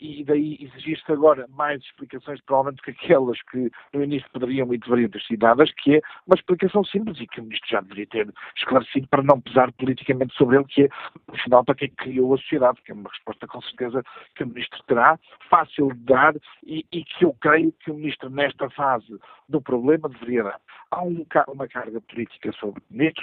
[0.00, 5.10] e daí exigir-se agora mais explicações, provavelmente que aquelas que no início poderiam e deveriam
[5.10, 8.34] ter sido dadas, que é uma explicação simples e que o Ministro já deveria ter
[8.56, 10.88] esclarecido para não pesar politicamente sobre ele, que é,
[11.28, 14.02] no final, para quem criou a sociedade que é uma resposta com certeza
[14.34, 15.18] que o Ministro terá,
[15.50, 20.08] fácil de dar e, e que eu creio que o Ministro, nesta fase do problema,
[20.08, 20.60] deveria dar.
[20.90, 22.82] Há um, uma carga política sobre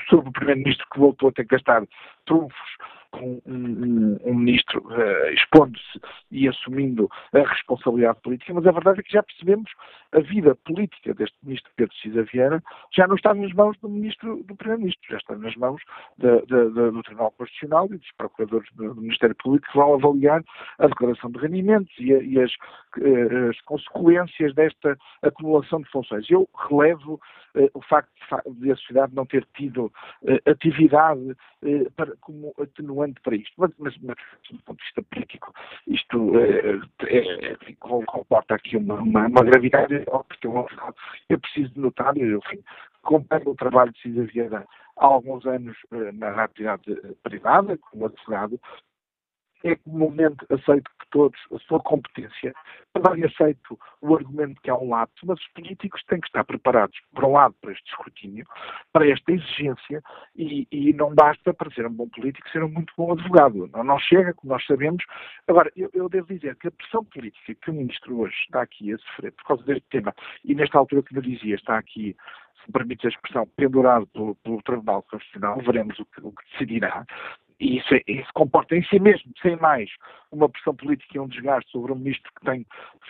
[0.09, 1.83] sobre o Primeiro-Ministro que voltou a ter que gastar
[2.25, 2.77] trunfos
[3.21, 5.99] um, um, um ministro uh, expondo-se
[6.31, 9.71] e assumindo a responsabilidade política, mas a verdade é que já percebemos
[10.11, 14.43] a vida política deste ministro Pedro Cisa Vieira já não está nas mãos do ministro,
[14.43, 15.81] do primeiro-ministro, já está nas mãos
[16.17, 20.43] de, de, de, do Tribunal Constitucional e dos procuradores do, Ministério Público que vão avaliar
[20.79, 22.51] a declaração de rendimentos e, a, e as,
[22.97, 26.29] uh, as, consequências desta acumulação de funções.
[26.29, 27.19] Eu relevo
[27.73, 28.11] o facto
[28.57, 29.91] de a sociedade não ter tido
[30.45, 31.35] atividade
[31.95, 34.15] para, como atenuante para isto, mas, mas, mas
[34.51, 35.53] do ponto de vista político,
[35.87, 40.67] isto é, é, é, comporta aqui uma, uma, uma gravidade, porque eu,
[41.29, 42.63] eu preciso de notar, enfim,
[43.01, 44.65] comparo o trabalho de Cisa Vieira
[44.97, 45.77] há alguns anos
[46.13, 48.59] na atividade privada, como advogado,
[49.65, 52.53] é comumente aceito que todos, a sua competência,
[52.93, 56.95] também aceito o argumento que há um lapso, mas os políticos têm que estar preparados,
[57.13, 58.45] por um lado, para este escrutínio,
[58.93, 60.03] para esta exigência,
[60.35, 63.67] e, e não basta, para ser um bom político, ser um muito bom advogado.
[63.73, 65.03] Não, não chega, como nós sabemos.
[65.47, 68.93] Agora, eu, eu, devo dizer que a pressão política que o Ministro hoje está aqui
[68.93, 72.15] a sofrer por causa deste tema, e nesta altura que eu dizia, está aqui
[72.61, 76.51] se me permite a expressão, pendurado pelo, pelo Tribunal Constitucional, veremos o que, o que
[76.51, 77.05] decidirá,
[77.59, 79.89] e isso, isso comporta em si mesmo, sem mais,
[80.31, 82.65] uma pressão política e um desgaste sobre um ministro que tem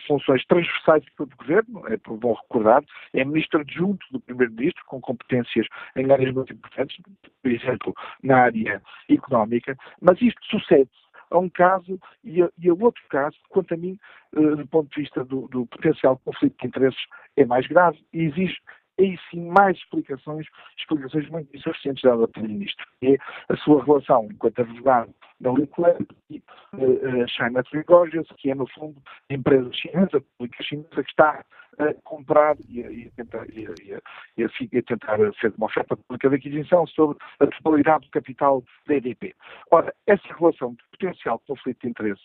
[0.07, 5.01] funções transversais de todo o governo, é bom recordar, é ministro adjunto do primeiro-ministro, com
[5.01, 6.97] competências em áreas muito importantes,
[7.41, 10.89] por exemplo, na área económica, mas isto sucede
[11.31, 13.97] a um caso e a, e a, outro caso, quanto a mim,
[14.33, 17.01] uh, do ponto de vista do, do, potencial conflito de interesses,
[17.35, 17.99] é mais grave.
[18.13, 18.57] E exige
[18.99, 23.17] aí sim mais explicações, explicações muito insuficientes dadas pelo Ministro, que é
[23.49, 25.97] a sua relação enquanto advogado da Linkler
[26.29, 26.41] e
[26.73, 31.43] uh, China Trigorges, que é no fundo a empresa chinesa, a pública chinesa, que está
[31.77, 35.53] a comprar e a, e a tentar, e a, e a, e a tentar fazer
[35.57, 39.35] uma oferta pública de aquisição sobre a totalidade do capital da EDP.
[39.71, 42.21] Ora, essa relação de potencial conflito de interesse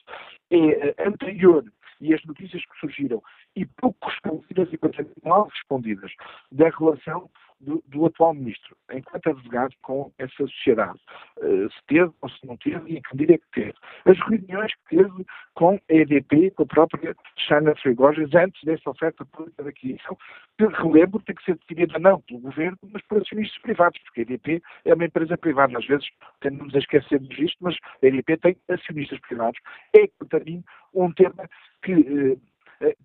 [0.53, 1.65] é anterior
[2.01, 3.23] e as notícias que surgiram.
[3.55, 6.13] E pouco respondidas e bastante mal respondidas
[6.51, 10.99] da relação do, do, atual ministro, enquanto advogado com essa sociedade.
[11.39, 13.75] Uh, se teve ou se não teve e em que medida é que teve.
[14.07, 19.25] As reuniões que teve com a EDP, com a própria China Frigoges, antes dessa oferta
[19.27, 20.17] pública de aquisição,
[20.59, 24.23] que relembro tem que ser decidida não pelo governo, mas por acionistas privados, porque a
[24.23, 25.79] EDP é uma empresa privada.
[25.79, 26.09] Às vezes
[26.41, 29.59] tendemos a esquecermos isto, mas a EDP tem acionistas privados.
[29.97, 30.63] É, para mim,
[30.95, 31.49] um tema
[31.83, 32.37] que eh,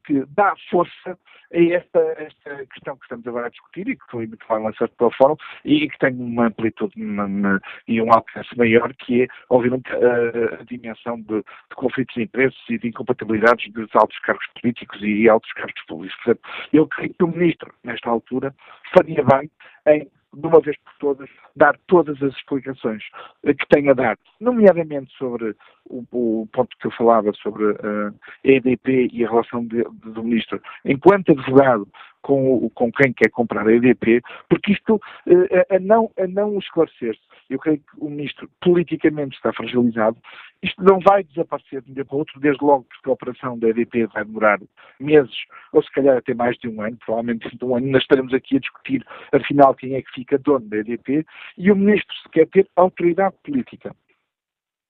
[0.05, 1.17] que dá força
[1.53, 4.91] a esta, esta, questão que estamos agora a discutir e que foi muito bem lançado
[4.97, 9.27] pela Fórum e que tem uma amplitude uma, uma, e um alcance maior, que é,
[9.49, 14.45] obviamente, a, a dimensão de, de, conflitos de interesses e de incompatibilidades dos altos cargos
[14.59, 16.15] políticos e altos cargos públicos.
[16.23, 16.41] Portanto,
[16.73, 18.53] eu creio que o Ministro, nesta altura,
[18.93, 19.49] faria bem
[19.87, 23.03] em de uma vez por todas, dar todas as explicações
[23.43, 28.11] que tem a dar, nomeadamente sobre o, o ponto que eu falava sobre a
[28.43, 31.87] EDP e a relação de, de, do Ministro, enquanto advogado
[32.25, 34.19] com, com quem quer comprar a EDP,
[34.49, 39.53] porque isto, uh, a, não, a não esclarecer-se, eu creio que o Ministro politicamente está
[39.53, 40.17] fragilizado,
[40.63, 43.57] isto não vai desaparecer de um dia para o outro, desde logo porque a operação
[43.59, 44.59] da EDP vai demorar
[44.99, 45.35] meses,
[45.71, 48.57] ou se calhar até mais de um ano, provavelmente de um ano, nós estaremos aqui
[48.57, 51.25] a discutir, afinal, quem é que fica dono da EDP,
[51.57, 53.95] e o Ministro se quer ter autoridade política.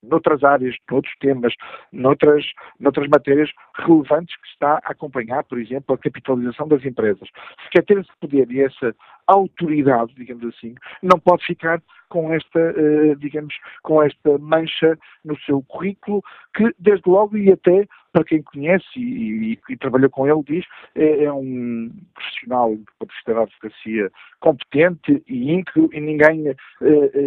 [0.04, 1.54] Noutras áreas, noutros temas,
[1.92, 2.46] noutras,
[2.80, 7.28] noutras matérias relevantes que está a acompanhar, por exemplo, a capitalização das empresas.
[7.64, 12.60] Se quer ter esse poder e essa autoridade, digamos assim, não pode ficar com esta,
[12.60, 16.24] uh, digamos, com esta mancha no seu currículo,
[16.56, 20.66] que desde logo e até para quem conhece e, e, e trabalhou com ele diz,
[20.96, 26.56] é, é um profissional do ponto de advocacia competente e íntegro e ninguém, uh,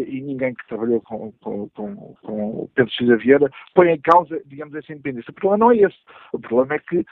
[0.06, 4.74] e ninguém que trabalhou com, com, com, com Pedro Cisa Vieira põe em causa, digamos,
[4.74, 5.30] essa independência.
[5.30, 5.98] O problema não é esse.
[6.32, 7.04] O problema é que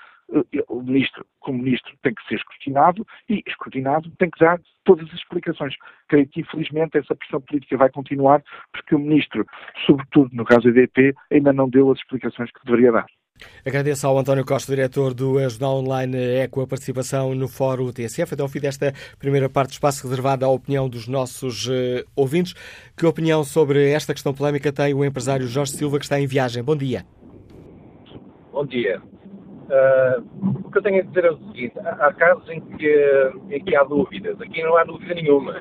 [0.69, 5.15] o ministro, como ministro, tem que ser escrutinado e, escrutinado, tem que dar todas as
[5.15, 5.75] explicações.
[6.09, 9.47] Creio que, infelizmente, essa pressão política vai continuar porque o ministro,
[9.87, 13.07] sobretudo no caso do EDP, ainda não deu as explicações que deveria dar.
[13.65, 18.33] Agradeço ao António Costa, diretor do Jornal Online Eco, a participação no Fórum TSF.
[18.33, 22.55] Até ao fim desta primeira parte do espaço reservado à opinião dos nossos uh, ouvintes.
[22.97, 26.63] Que opinião sobre esta questão polémica tem o empresário Jorge Silva, que está em viagem?
[26.63, 27.05] Bom dia.
[28.51, 29.03] Bom dia.
[29.67, 30.23] Uh,
[30.65, 33.75] o que eu tenho a dizer é o seguinte: há casos em que, em que
[33.75, 34.41] há dúvidas.
[34.41, 35.61] Aqui não há dúvida nenhuma.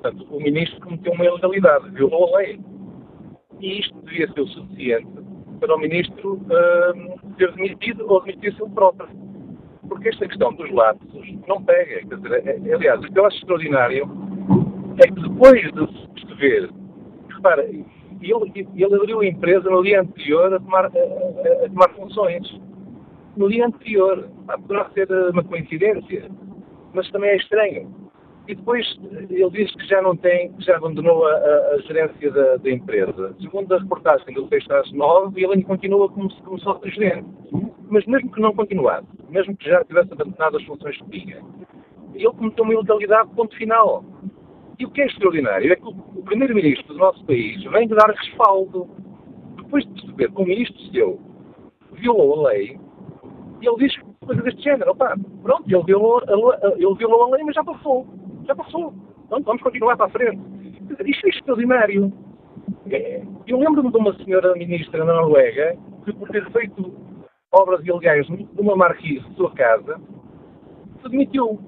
[0.00, 2.60] Portanto, o ministro cometeu uma ilegalidade, violou a lei.
[3.60, 5.08] E isto devia ser o suficiente
[5.58, 9.08] para o ministro uh, ser demitido ou demitir-se ele próprio.
[9.88, 12.06] Porque esta questão dos lapsos não pega.
[12.06, 14.08] Quer dizer, é, é, aliás, o que eu acho extraordinário
[15.02, 16.70] é que depois de se perceber,
[17.28, 22.60] repara, ele, ele abriu a empresa no dia anterior a tomar, a, a tomar funções
[23.36, 24.28] no dia anterior.
[24.46, 26.30] Poderá ser uma coincidência,
[26.92, 28.04] mas também é estranho.
[28.46, 28.86] E depois
[29.30, 32.70] ele diz que já não tem, que já abandonou a, a, a gerência da, da,
[32.70, 33.34] empresa.
[33.40, 37.26] Segundo a reportagem ele fez às nove, ele ainda continua como, como sócio-gerente.
[37.88, 41.42] Mas mesmo que não continuasse, mesmo que já tivesse abandonado as funções que tinha,
[42.14, 44.04] ele cometeu uma ilegalidade, ponto final.
[44.78, 47.94] E o que é extraordinário é que o, o primeiro-ministro do nosso país vem de
[47.94, 48.90] dar respaldo.
[49.56, 51.20] Depois de perceber que o ministro seu
[51.92, 52.78] violou a lei,
[53.64, 54.90] e ele diz coisas deste género.
[54.90, 58.06] Opa, pronto, ele violou, ele violou a lei, mas já passou.
[58.46, 58.92] Já passou.
[59.26, 60.40] Então vamos continuar para a frente.
[61.06, 62.12] Isto é extraordinário.
[63.46, 66.94] Eu lembro-me de uma senhora ministra na Noruega que, por ter feito
[67.50, 69.98] obras ilegais numa marquise de sua casa,
[71.02, 71.58] se demitiu.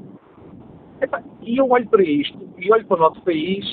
[1.42, 3.64] e eu olho para isto, e olho para o nosso país,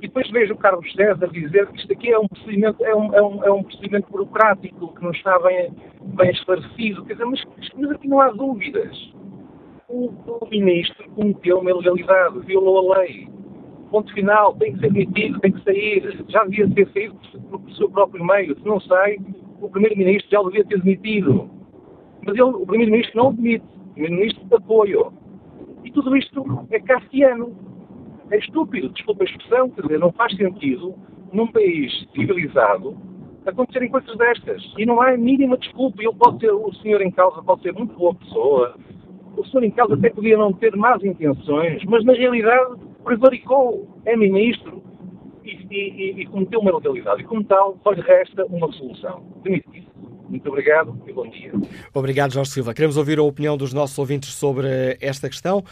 [0.00, 3.14] e depois vejo o Carlos César dizer que isto aqui é um procedimento, é um,
[3.14, 7.04] é um, é um procedimento burocrático, que não está bem, bem esclarecido.
[7.04, 7.42] Quer dizer, mas,
[7.76, 9.14] mas aqui não há dúvidas.
[9.88, 13.28] O, o ministro cometeu uma ilegalidade, violou a lei.
[13.90, 16.24] Ponto final, tem que ser demitido, tem que sair.
[16.28, 17.14] Já devia ter saído
[17.48, 18.58] por seu próprio meio.
[18.58, 19.16] Se não sai,
[19.60, 21.48] o primeiro-ministro já o devia ter demitido.
[22.26, 23.64] Mas ele, o primeiro-ministro não demite.
[23.64, 25.12] O primeiro-ministro apoio.
[25.84, 27.75] E tudo isto é castiano
[28.30, 30.94] é estúpido, desculpa a expressão, quer dizer, não faz sentido
[31.32, 32.96] num país civilizado
[33.46, 34.62] acontecerem coisas destas.
[34.76, 36.02] E não há a mínima desculpa.
[36.40, 38.74] Ser, o senhor em causa pode ser muito boa pessoa,
[39.36, 44.16] o senhor em causa até podia não ter más intenções, mas na realidade prevaricou, é
[44.16, 44.82] ministro
[45.44, 47.22] e, e, e cometeu uma ilegalidade.
[47.22, 49.22] E como tal, só lhe resta uma solução.
[49.42, 49.86] Demitir.
[50.28, 51.52] Muito obrigado e bom dia.
[51.94, 52.74] Obrigado, Jorge Silva.
[52.74, 55.62] Queremos ouvir a opinião dos nossos ouvintes sobre esta questão.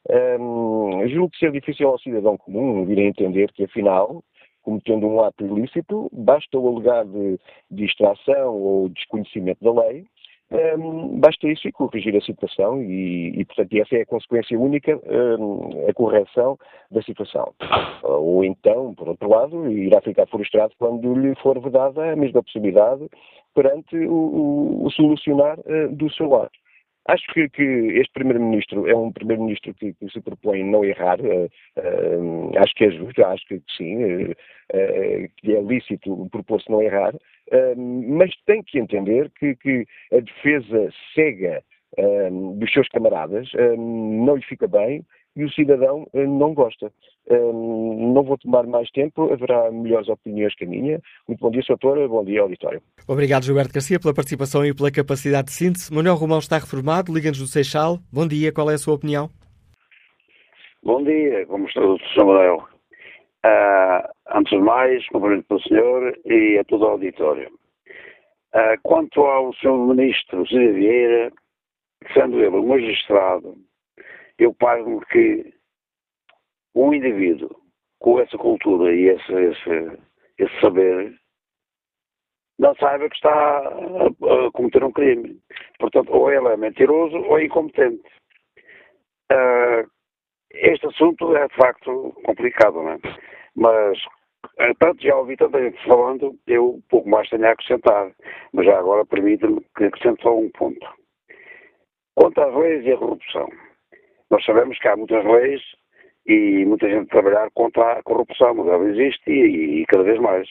[0.10, 4.23] Hum, julgo que ser difícil ao cidadão comum vir a entender que, afinal,
[4.62, 10.06] cometendo um ato ilícito, basta o alegado de distração ou desconhecimento da lei,
[11.19, 15.00] basta isso e corrigir a situação e, e, portanto, essa é a consequência única,
[15.88, 16.58] a correção
[16.89, 17.54] da situação.
[18.04, 23.10] Ou então, por outro lado, irá ficar frustrado quando lhe for vedada a mesma possibilidade
[23.58, 26.52] perante o, o, o solucionar uh, do seu lado.
[27.08, 31.20] Acho que, que este Primeiro-Ministro é um Primeiro-Ministro que, que, se propõe não errar.
[31.22, 31.46] Uh,
[31.78, 34.36] uh, acho que é justo, acho que sim, uh,
[35.38, 37.15] que é lícito propor-se não errar,
[37.78, 41.63] mas tem que entender que, que a defesa cega
[42.60, 45.02] dos seus camaradas não lhe fica bem
[45.38, 46.91] e o cidadão não gosta.
[47.30, 51.00] Um, não vou tomar mais tempo, haverá melhores opiniões que a minha.
[51.28, 51.78] Muito bom dia, Sr.
[51.80, 52.82] Doutor, bom dia, auditório.
[53.08, 55.93] Obrigado, Gilberto Garcia, pela participação e pela capacidade de síntese.
[55.93, 58.00] Manuel Romão está reformado, liga-nos do Seixal.
[58.12, 59.30] Bom dia, qual é a sua opinião?
[60.82, 62.26] Bom dia, como está o Sr.
[62.26, 62.63] Manuel?
[63.45, 67.52] Uh, antes de mais, cumprimento para o senhor e a todo o auditório.
[68.56, 69.78] Uh, quanto ao Sr.
[69.88, 71.32] Ministro Zé Vieira,
[72.13, 73.56] sendo ele um magistrado,
[74.38, 75.54] eu pago que
[76.76, 77.50] um indivíduo
[78.00, 80.00] com essa cultura e esse, esse,
[80.38, 81.17] esse saber
[82.60, 85.39] não saiba que está a, a, cometer um crime.
[85.80, 88.04] Portanto, ou ele é mentiroso ou é incompetente.
[89.32, 89.88] Uh,
[90.52, 93.00] este assunto é de facto complicado, não é?
[93.56, 94.00] Mas,
[94.80, 98.12] tanto já ouvi tanta gente falando, eu pouco mais tenho a acrescentar.
[98.54, 100.88] Mas já agora permita-me que acrescente só um ponto.
[102.15, 103.47] Quanto às leis e à corrupção,
[104.30, 105.62] nós sabemos que há muitas leis
[106.26, 110.50] e muita gente trabalhar contra a corrupção, mas ela existe e, e cada vez mais.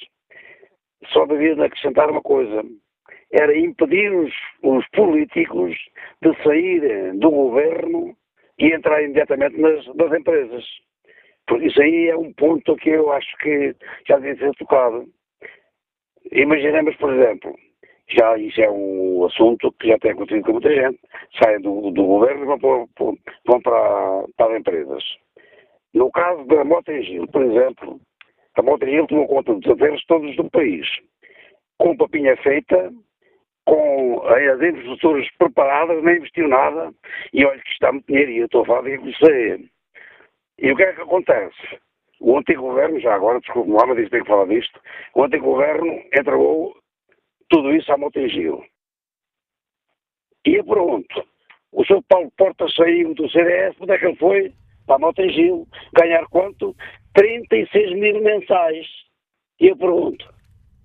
[1.13, 2.63] Só devia acrescentar uma coisa,
[3.31, 5.77] era impedir os, os políticos
[6.23, 8.17] de sair do governo
[8.59, 10.65] e entrar imediatamente nas, nas empresas.
[11.47, 13.75] Porque isso aí é um ponto que eu acho que
[14.09, 15.07] já devia ser tocado.
[16.33, 17.55] Imaginemos, por exemplo,
[18.09, 20.99] já isso é um assunto que já tem acontecido com muita gente,
[21.43, 23.15] saem do, do governo e vão, para,
[23.47, 25.05] vão para, para as empresas.
[25.93, 28.01] No caso da Motengil, por exemplo,
[28.55, 30.87] a Motengil tomou conta dos aterros todos do país,
[31.79, 32.93] com papinha feita,
[33.65, 36.93] com as infraestruturas preparadas, nem investiu nada,
[37.33, 39.61] e olha que está muito dinheiro, e eu estou a falar de você.
[40.59, 41.79] E o que é que acontece?
[42.21, 44.81] O antigo governo, já agora, desculpe-me lá, mas tem que falar disto,
[45.15, 46.75] o antigo governo entregou
[47.49, 48.65] tudo isso à Motengil.
[50.45, 51.27] E pronto.
[51.73, 52.03] O Sr.
[52.09, 54.53] Paulo Porta saiu do CDS, onde é que ele foi?
[54.87, 56.75] para Motengil, ganhar quanto?
[57.15, 58.87] 36 mil mensais.
[59.61, 60.25] E eu pergunto,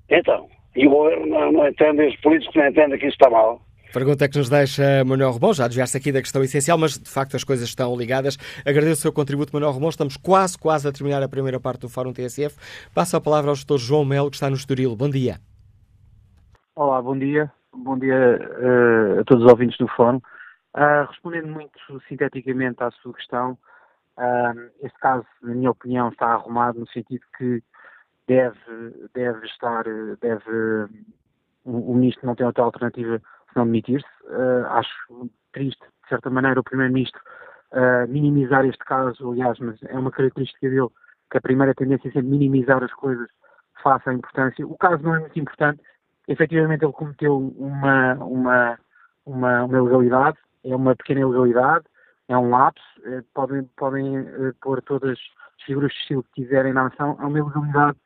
[0.10, 3.62] então, e o governo não, não entende, os políticos não entendem que isso está mal?
[3.94, 7.36] Pergunta que nos deixa Manuel Romão, já desviaste aqui da questão essencial, mas de facto
[7.36, 8.38] as coisas estão ligadas.
[8.66, 9.90] Agradeço o seu contributo, Manuel Romão.
[9.90, 12.56] Estamos quase, quase a terminar a primeira parte do Fórum TSF.
[12.96, 14.96] Passo a palavra ao gestor João Melo, que está no Estoril.
[14.96, 15.51] Bom dia.
[16.74, 17.52] Olá, bom dia.
[17.74, 20.22] Bom dia uh, a todos os ouvintes do Fórum.
[20.74, 23.58] Uh, respondendo muito sinteticamente à sua questão,
[24.18, 27.62] uh, este caso, na minha opinião, está arrumado no sentido que
[28.26, 29.84] deve, deve estar,
[30.22, 30.50] deve,
[31.66, 33.22] o, o ministro não tem outra alternativa
[33.54, 34.08] não demitir-se.
[34.24, 37.22] Uh, acho triste, de certa maneira, o Primeiro-Ministro
[38.10, 40.90] minimizar este caso, aliás, mas é uma característica dele
[41.30, 43.30] que a primeira tendência é sempre minimizar as coisas
[43.82, 44.68] face à importância.
[44.68, 45.82] O caso não é muito importante.
[46.28, 48.80] Efetivamente, ele cometeu uma, uma,
[49.26, 51.86] uma, uma ilegalidade, é uma pequena ilegalidade,
[52.28, 52.84] é um lapso.
[53.00, 57.26] Uh, podem podem uh, pôr todas as figuras de estilo que quiserem na nação, é
[57.26, 57.98] uma ilegalidade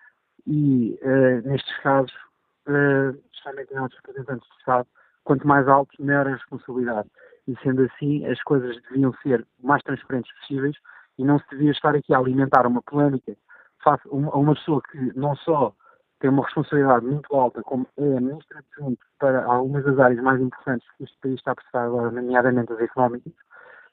[0.47, 0.99] e,
[1.43, 2.13] nestes casos,
[2.68, 4.88] uh, especialmente em outros representantes do Estado,
[5.24, 7.09] quanto mais alto, maior a responsabilidade.
[7.47, 10.76] E sendo assim, as coisas deviam ser o mais transparentes possíveis
[11.18, 13.36] e não se devia estar aqui a alimentar uma polémica
[13.84, 15.74] face a uma pessoa que não só
[16.20, 20.88] tem uma responsabilidade muito alta, como é ministra adjunto para algumas das áreas mais importantes
[20.97, 23.34] que este país está a precisar agora, nomeadamente as económicas,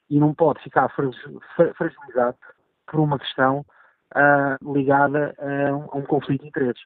[0.09, 2.37] e não pode ficar fragilizado
[2.87, 3.65] por uma questão
[4.15, 6.83] uh, ligada a um, a um conflito de interesses.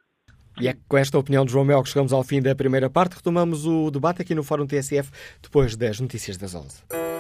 [0.60, 3.16] E é com esta opinião de João Mel que chegamos ao fim da primeira parte.
[3.16, 5.12] Retomamos o debate aqui no Fórum TSF
[5.42, 7.17] depois das notícias das 11.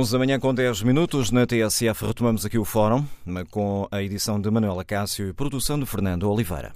[0.00, 3.04] Onze da manhã com 10 minutos na TSF retomamos aqui o fórum
[3.50, 6.72] com a edição de Manuela Cássio e produção de Fernando Oliveira.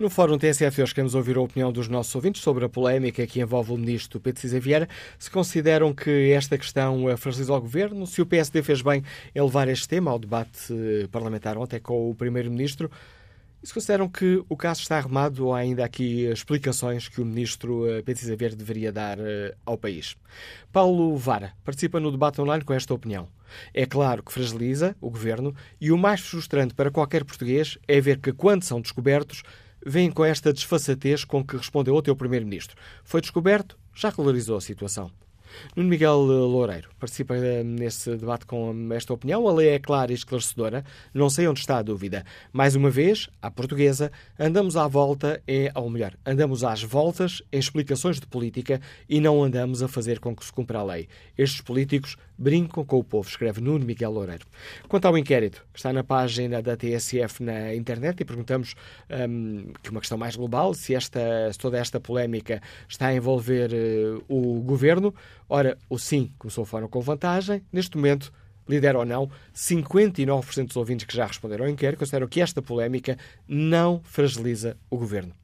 [0.00, 3.38] No Fórum TSF hoje queremos ouvir a opinião dos nossos ouvintes sobre a polémica que
[3.38, 4.88] envolve o ministro Pedro Cisa Vieira.
[5.18, 9.68] Se consideram que esta questão fragiliza o governo, se o PSD fez bem em levar
[9.68, 10.72] este tema ao debate
[11.12, 12.90] parlamentar ontem com o primeiro-ministro,
[13.62, 17.26] e se consideram que o caso está arrumado ou há ainda aqui explicações que o
[17.26, 19.18] ministro Pedro Cisa Vieira deveria dar
[19.66, 20.16] ao país.
[20.72, 23.28] Paulo Vara participa no debate online com esta opinião.
[23.74, 28.18] É claro que fragiliza o governo e o mais frustrante para qualquer português é ver
[28.18, 29.42] que, quando são descobertos,
[29.84, 32.76] vêm com esta desfaçatez com que respondeu o teu Primeiro-Ministro.
[33.04, 35.10] Foi descoberto, já regularizou a situação.
[35.76, 39.46] Nuno Miguel Loureiro participa eh, nesse debate com esta opinião.
[39.48, 40.84] A lei é clara e esclarecedora.
[41.12, 42.24] Não sei onde está a dúvida.
[42.52, 47.58] Mais uma vez, à portuguesa, andamos à volta, é, ou melhor, andamos às voltas em
[47.58, 51.08] explicações de política e não andamos a fazer com que se cumpra a lei.
[51.36, 54.46] Estes políticos brincam com o povo, escreve Nuno Miguel Loureiro.
[54.88, 58.74] Quanto ao inquérito, que está na página da TSF na internet, e perguntamos
[59.28, 63.70] um, que uma questão mais global, se, esta, se toda esta polémica está a envolver
[63.72, 65.14] uh, o governo.
[65.50, 67.62] Ora, o sim começou fora com vantagem.
[67.70, 68.32] Neste momento,
[68.66, 73.18] lidera ou não, 59% dos ouvintes que já responderam ao inquérito consideram que esta polémica
[73.46, 75.34] não fragiliza o governo.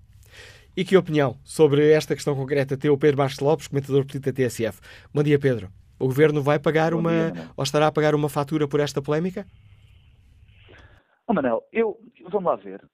[0.74, 4.32] E que opinião sobre esta questão concreta tem o Pedro Bastos Lopes, comentador político da
[4.32, 4.78] TSF?
[5.12, 5.70] Bom dia, Pedro.
[5.98, 7.30] O governo vai pagar Bom uma.
[7.30, 9.46] Dia, ou estará a pagar uma fatura por esta polémica?
[11.26, 12.88] Oh, Manel, eu, vamos lá ver.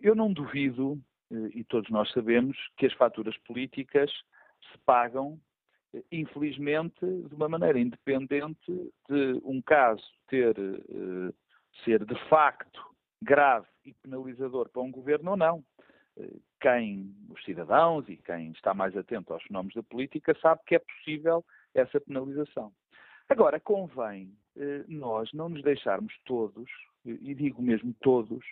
[0.00, 4.10] Eu não duvido, eh, e todos nós sabemos, que as faturas políticas
[4.72, 5.38] se pagam,
[5.94, 11.32] eh, infelizmente, de uma maneira independente de um caso ter, eh,
[11.84, 12.82] ser de facto
[13.22, 15.64] grave e penalizador para um governo ou não.
[16.60, 20.78] Quem, os cidadãos e quem está mais atento aos fenómenos da política, sabe que é
[20.78, 21.42] possível
[21.74, 22.72] essa penalização.
[23.28, 26.68] Agora, convém eh, nós não nos deixarmos todos,
[27.04, 28.44] e digo mesmo todos,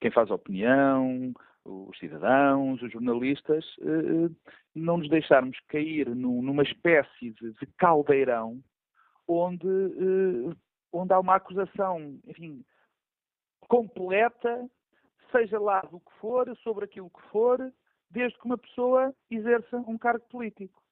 [0.00, 1.32] quem faz opinião,
[1.64, 4.30] os cidadãos, os jornalistas, eh,
[4.74, 8.62] não nos deixarmos cair numa espécie de caldeirão
[9.26, 10.56] onde, eh,
[10.92, 12.64] onde há uma acusação, enfim,
[13.68, 14.68] completa,
[15.32, 17.72] seja lá do que for, sobre aquilo que for,
[18.10, 20.83] desde que uma pessoa exerça um cargo político.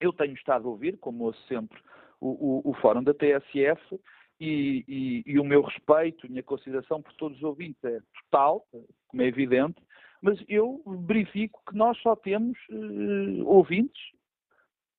[0.00, 1.78] Eu tenho estado a ouvir, como ouço sempre,
[2.20, 4.00] o, o, o fórum da TSF
[4.40, 8.66] e, e, e, o meu respeito, minha consideração por todos os ouvintes é total,
[9.08, 9.80] como é evidente,
[10.22, 14.02] mas eu verifico que nós só temos uh, ouvintes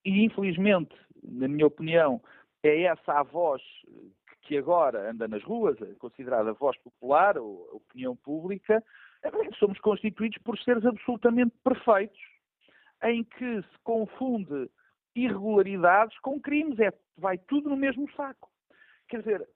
[0.05, 2.21] e infelizmente, na minha opinião,
[2.63, 3.61] é essa a voz
[4.43, 8.83] que agora anda nas ruas, considerada voz popular ou opinião pública,
[9.59, 12.19] somos constituídos por seres absolutamente perfeitos,
[13.03, 14.69] em que se confunde
[15.15, 18.49] irregularidades com crimes, é, vai tudo no mesmo saco.
[19.07, 19.49] Quer dizer,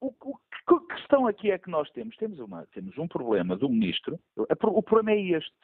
[0.00, 0.38] o, o,
[0.74, 4.82] a questão aqui é que nós temos, temos, uma, temos um problema do ministro, o
[4.82, 5.54] problema é este.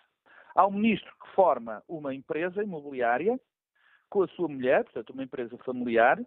[0.55, 3.41] Há um ministro que forma uma empresa imobiliária
[4.11, 6.21] com a sua mulher, portanto uma empresa familiar,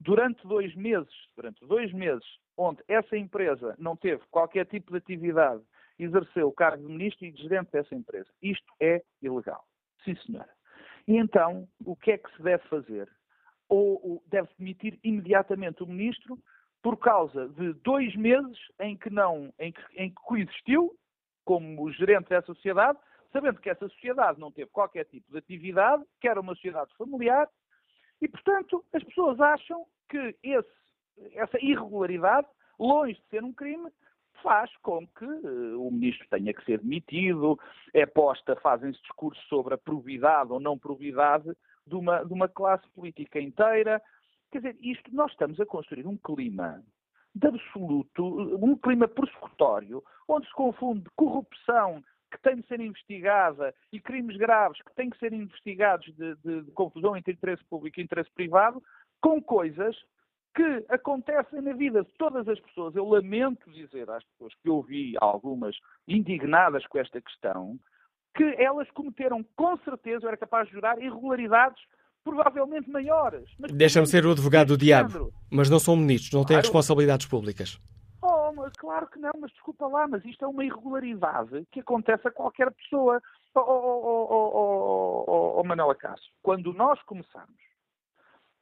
[0.00, 2.24] durante dois meses, durante dois meses,
[2.56, 5.62] onde essa empresa não teve qualquer tipo de atividade,
[5.98, 8.28] exerceu o cargo de ministro e de gerente dessa empresa.
[8.42, 9.64] Isto é ilegal.
[10.04, 10.50] Sim, senhora.
[11.06, 13.08] E então, o que é que se deve fazer?
[13.68, 16.38] Ou deve-se demitir imediatamente o ministro
[16.82, 20.94] por causa de dois meses em que não, em que, em que coexistiu
[21.44, 22.98] como gerente dessa sociedade,
[23.32, 27.48] sabendo que essa sociedade não teve qualquer tipo de atividade, que era uma sociedade familiar,
[28.20, 30.68] e, portanto, as pessoas acham que esse,
[31.34, 32.46] essa irregularidade,
[32.78, 33.90] longe de ser um crime,
[34.42, 37.58] faz com que uh, o ministro tenha que ser demitido,
[37.94, 41.50] é posta, fazem-se discursos sobre a probidade ou não probidade
[41.86, 44.02] de uma, de uma classe política inteira.
[44.50, 46.82] Quer dizer, isto, nós estamos a construir um clima
[47.34, 48.24] de absoluto,
[48.62, 54.80] um clima persecutório, onde se confunde corrupção que tem de ser investigada e crimes graves
[54.82, 58.82] que têm que ser investigados de, de, de confusão entre interesse público e interesse privado,
[59.20, 59.96] com coisas
[60.54, 62.94] que acontecem na vida de todas as pessoas.
[62.94, 65.76] Eu lamento dizer às pessoas que ouvi algumas
[66.06, 67.78] indignadas com esta questão,
[68.34, 71.82] que elas cometeram com certeza, eu era capaz de jurar, irregularidades
[72.24, 73.50] provavelmente maiores.
[73.58, 76.66] Deixa-me ser o advogado do diabo, mas não são ministros, não têm claro.
[76.66, 77.78] responsabilidades públicas.
[78.22, 82.30] Oh, claro que não, mas desculpa lá, mas isto é uma irregularidade que acontece a
[82.30, 83.20] qualquer pessoa.
[83.54, 87.60] Oh, oh, oh, oh, oh Manuela Cássio, quando nós começamos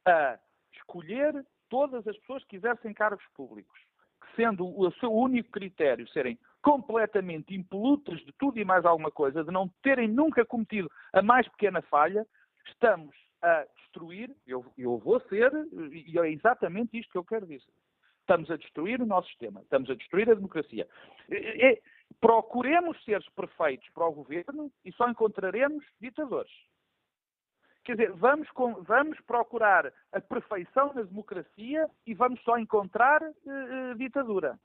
[0.05, 0.39] a
[0.73, 3.79] escolher todas as pessoas que exercem cargos públicos,
[4.35, 9.51] sendo o seu único critério serem completamente impolutas de tudo e mais alguma coisa, de
[9.51, 12.27] não terem nunca cometido a mais pequena falha,
[12.67, 15.51] estamos a destruir, eu, eu vou ser,
[15.91, 17.71] e é exatamente isto que eu quero dizer
[18.19, 20.87] Estamos a destruir o nosso sistema, estamos a destruir a democracia.
[21.29, 21.81] E,
[22.19, 26.51] procuremos seres perfeitos para o governo e só encontraremos ditadores.
[27.83, 33.91] Quer dizer, vamos, com, vamos procurar a perfeição da democracia e vamos só encontrar uh,
[33.91, 34.59] uh, ditadura.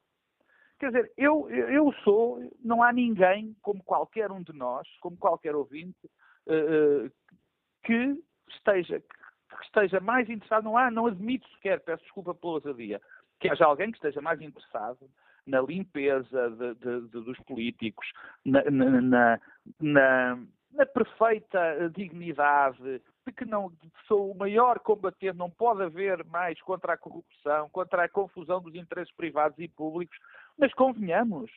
[0.79, 5.55] Quer dizer, eu, eu sou, não há ninguém, como qualquer um de nós, como qualquer
[5.55, 5.97] ouvinte,
[6.47, 7.11] uh,
[7.83, 13.01] que, esteja, que esteja mais interessado, não há, não admito sequer, peço desculpa pela ousadia,
[13.41, 15.09] que haja alguém que esteja mais interessado
[15.47, 18.07] na limpeza de, de, de, dos políticos,
[18.45, 19.41] na, na,
[19.81, 20.39] na,
[20.77, 23.73] na, perfeita dignidade, de que não
[24.07, 28.75] sou o maior combatente, não pode haver mais contra a corrupção, contra a confusão dos
[28.75, 30.17] interesses privados e públicos,
[30.59, 31.51] mas convenhamos.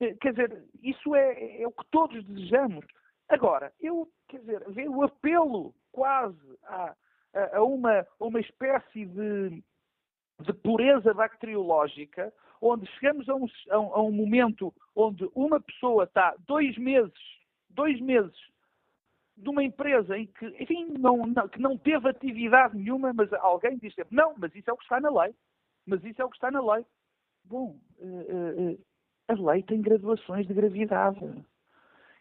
[0.00, 2.84] Eh, quer dizer, isso é, é o que todos desejamos.
[3.28, 6.94] Agora, eu, quer dizer, vejo o apelo quase a,
[7.34, 9.62] a, a uma, uma espécie de
[10.42, 16.76] de pureza bacteriológica, onde chegamos a um, a um, momento onde uma pessoa está dois
[16.76, 17.12] meses,
[17.70, 18.36] dois meses,
[19.42, 23.76] de uma empresa em que, enfim, não, não, que não teve atividade nenhuma, mas alguém
[23.76, 25.34] diz sempre, não, mas isso é o que está na lei.
[25.84, 26.84] Mas isso é o que está na lei.
[27.44, 28.78] Bom, uh, uh,
[29.28, 31.18] a lei tem graduações de gravidade.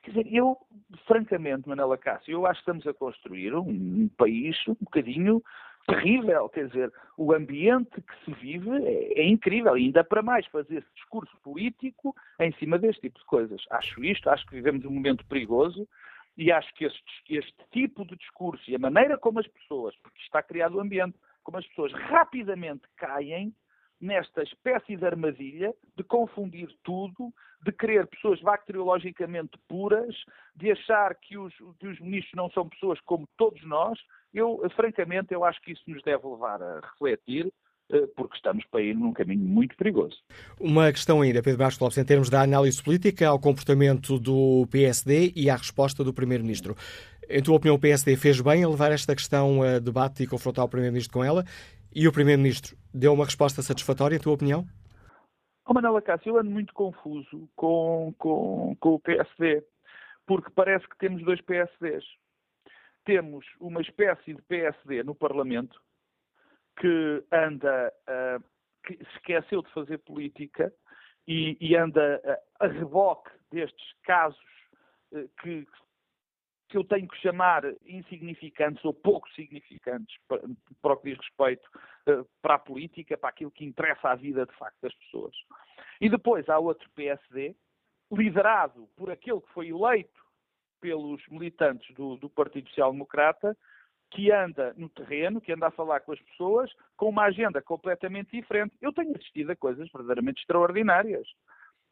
[0.01, 0.57] Quer dizer, eu,
[1.05, 5.43] francamente, Manela Cássio, eu acho que estamos a construir um, um país um bocadinho
[5.87, 10.45] terrível, quer dizer, o ambiente que se vive é, é incrível, e ainda para mais
[10.47, 13.63] fazer esse discurso político em cima deste tipo de coisas.
[13.69, 15.87] Acho isto, acho que vivemos um momento perigoso
[16.37, 20.19] e acho que este, este tipo de discurso e a maneira como as pessoas, porque
[20.21, 23.53] está criado o ambiente, como as pessoas rapidamente caem
[23.99, 27.31] nesta espécie de armadilha de confundir tudo,
[27.63, 30.15] de querer pessoas bacteriologicamente puras,
[30.55, 33.99] de achar que os, que os ministros não são pessoas como todos nós,
[34.33, 37.51] eu, francamente, eu acho que isso nos deve levar a refletir
[38.15, 40.17] porque estamos para ir num caminho muito perigoso.
[40.59, 45.33] Uma questão ainda, Pedro Bastos Lopes, em termos da análise política ao comportamento do PSD
[45.35, 46.75] e à resposta do Primeiro-Ministro.
[47.29, 50.65] Em tua opinião, o PSD fez bem a levar esta questão a debate e confrontar
[50.65, 51.43] o Primeiro-Ministro com ela?
[51.93, 54.65] E o Primeiro-Ministro deu uma resposta satisfatória, em tua opinião?
[55.67, 59.63] Oh, Manuela Cássio, eu ando muito confuso com, com, com o PSD,
[60.25, 62.03] porque parece que temos dois PSDs
[63.05, 65.81] temos uma espécie de PSD no Parlamento
[66.79, 68.43] que anda, uh,
[68.85, 70.73] que esqueceu de fazer política
[71.27, 74.39] e, e anda uh, a reboque destes casos
[75.11, 75.67] uh, que
[76.69, 80.41] que eu tenho que chamar insignificantes ou pouco significantes para,
[80.81, 81.69] para o que diz respeito
[82.41, 85.35] para a política, para aquilo que interessa à vida de facto das pessoas.
[85.99, 87.57] E depois há outro PSD,
[88.09, 90.21] liderado por aquele que foi eleito
[90.79, 93.55] pelos militantes do, do Partido Social Democrata,
[94.11, 98.31] que anda no terreno, que anda a falar com as pessoas, com uma agenda completamente
[98.31, 98.75] diferente.
[98.81, 101.27] Eu tenho assistido a coisas verdadeiramente extraordinárias.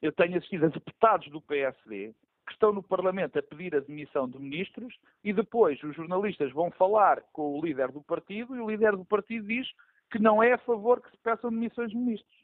[0.02, 2.14] Eu tenho assistido a deputados do PSD
[2.46, 4.94] que estão no Parlamento a pedir a demissão de ministros
[5.24, 9.06] e depois os jornalistas vão falar com o líder do partido e o líder do
[9.06, 9.68] partido diz
[10.12, 12.40] que não é a favor que se peçam demissões de ministros.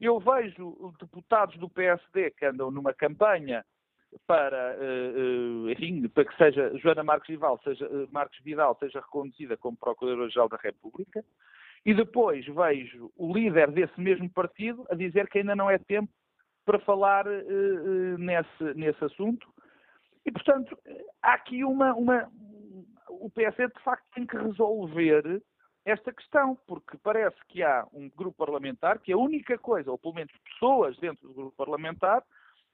[0.00, 3.64] Eu vejo deputados do PSD que andam numa campanha
[4.26, 9.00] para, eh, eh, enfim, para que seja Joana Marques Vidal seja, eh, Marques Vidal seja
[9.00, 11.24] reconduzida como Procuradora-Geral da República,
[11.84, 16.10] e depois vejo o líder desse mesmo partido a dizer que ainda não é tempo
[16.64, 17.26] para falar
[18.18, 19.46] nesse, nesse assunto.
[20.24, 20.78] E, portanto,
[21.20, 22.32] há aqui uma, uma.
[23.10, 25.42] O PSD, de facto, tem que resolver
[25.84, 30.14] esta questão, porque parece que há um grupo parlamentar que a única coisa, ou pelo
[30.14, 32.24] menos pessoas dentro do grupo parlamentar,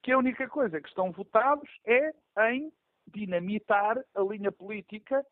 [0.02, 2.12] que a única coisa que estão votados é
[2.50, 2.72] em
[3.06, 5.24] dinamitar a linha política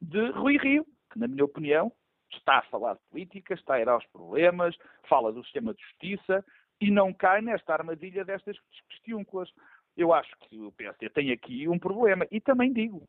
[0.00, 1.92] de Rui Rio, que, na minha opinião,
[2.30, 4.76] está a falar de política, está a ir aos problemas,
[5.08, 6.44] fala do sistema de justiça
[6.80, 8.56] e não cai nesta armadilha destas
[8.88, 9.50] questiúnculas.
[9.96, 12.26] Eu acho que o PSD tem aqui um problema.
[12.30, 13.06] E também digo,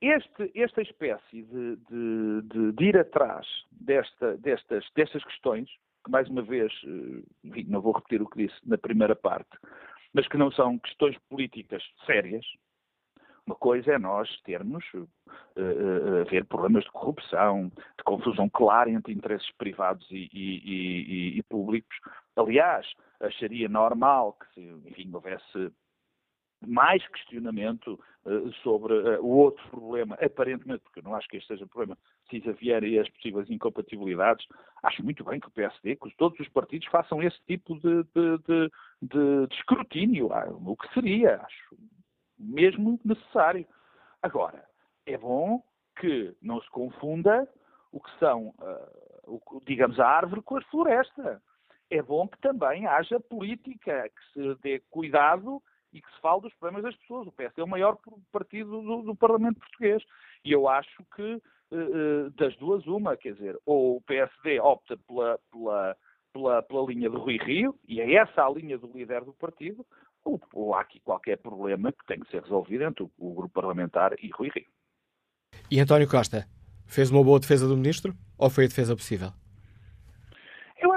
[0.00, 5.68] este, esta espécie de, de, de, de ir atrás desta, destas, destas questões,
[6.04, 9.50] que mais uma vez, eh, não vou repetir o que disse na primeira parte,
[10.18, 12.44] mas que não são questões políticas sérias.
[13.46, 15.08] Uma coisa é nós termos, uh,
[15.56, 21.42] uh, haver problemas de corrupção, de confusão clara entre interesses privados e, e, e, e
[21.44, 21.96] públicos.
[22.34, 22.84] Aliás,
[23.20, 25.70] acharia normal que, se, enfim, houvesse
[26.66, 31.48] mais questionamento uh, sobre uh, o outro problema, aparentemente, porque eu não acho que este
[31.48, 31.96] seja o problema,
[32.28, 34.46] Cisa Vieira e as possíveis incompatibilidades,
[34.82, 38.38] acho muito bem que o PSD, que todos os partidos façam esse tipo de, de,
[38.38, 38.70] de,
[39.02, 41.76] de, de escrutínio, ah, o que seria, acho
[42.38, 43.66] mesmo necessário.
[44.22, 44.64] Agora,
[45.06, 45.62] é bom
[46.00, 47.48] que não se confunda
[47.90, 48.54] o que são,
[49.24, 51.42] o, digamos, a árvore com a floresta.
[51.90, 55.62] É bom que também haja política, que se dê cuidado
[55.98, 57.26] e que se fale dos problemas das pessoas.
[57.26, 57.98] O PS é o maior
[58.30, 60.02] partido do, do Parlamento português.
[60.44, 61.42] E eu acho que
[61.72, 65.96] uh, das duas, uma, quer dizer, ou o PSD opta pela, pela,
[66.32, 69.84] pela, pela linha de Rui Rio, e é essa a linha do líder do partido,
[70.24, 73.54] ou, ou há aqui qualquer problema que tem que ser resolvido entre o, o grupo
[73.54, 74.66] parlamentar e Rui Rio.
[75.70, 76.46] E António Costa,
[76.86, 79.30] fez uma boa defesa do ministro ou foi a defesa possível?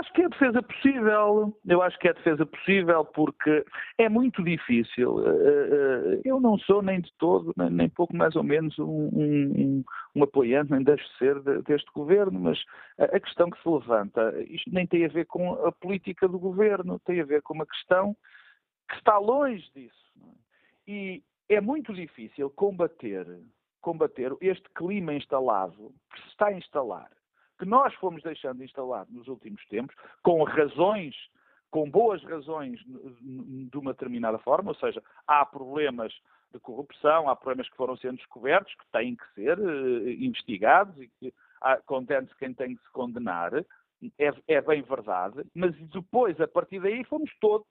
[0.01, 3.63] Acho que é a defesa possível, eu acho que é a defesa possível porque
[3.99, 5.23] é muito difícil.
[5.23, 9.83] Eh, eh, eu não sou nem de todo, nem pouco mais ou menos um, um,
[10.15, 12.59] um apoiante, nem deixo de ser deste governo, mas
[12.97, 16.99] a questão que se levanta, isto nem tem a ver com a política do governo,
[17.05, 18.17] tem a ver com uma questão
[18.89, 20.11] que está longe disso.
[20.23, 20.91] É?
[20.91, 23.27] E é muito difícil combater,
[23.79, 27.20] combater este clima instalado, que se está a instalar
[27.62, 31.16] que nós fomos deixando instalado nos últimos tempos, com razões,
[31.70, 36.12] com boas razões de uma determinada forma, ou seja, há problemas
[36.51, 41.07] de corrupção, há problemas que foram sendo descobertos, que têm que ser uh, investigados e
[41.20, 41.32] que
[41.86, 47.03] condena-se quem tem que se condenar, é, é, bem verdade, mas depois, a partir daí,
[47.03, 47.68] fomos todos,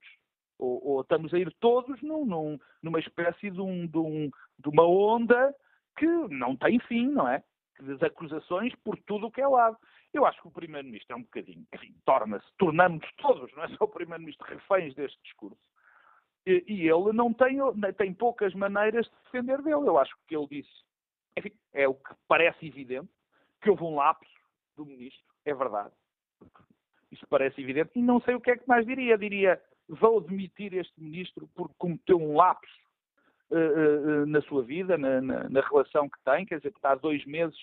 [0.57, 4.69] ou, ou estamos a ir todos num, num, numa espécie de, um, de, um, de
[4.69, 5.53] uma onda
[5.97, 7.43] que não tem fim, não é?
[7.81, 9.77] Das acusações por tudo o que é lado.
[10.13, 13.85] Eu acho que o Primeiro-Ministro é um bocadinho, enfim, torna-se, tornamos todos, não é só
[13.85, 15.57] o Primeiro-Ministro, reféns deste discurso.
[16.45, 17.57] E, e, ele não tem,
[17.97, 19.87] tem poucas maneiras de defender dele.
[19.87, 20.71] Eu acho que ele disse,
[21.37, 23.09] enfim, é o que parece evidente,
[23.61, 24.31] que houve um lapso
[24.75, 25.93] do Ministro, é verdade.
[27.11, 27.91] Isso parece evidente.
[27.95, 29.17] E não sei o que é que mais diria.
[29.17, 32.80] Diria, vou demitir este Ministro porque cometeu um lapso
[34.27, 37.25] na sua vida, na, na, na, relação que tem, quer dizer, que está há dois
[37.25, 37.57] meses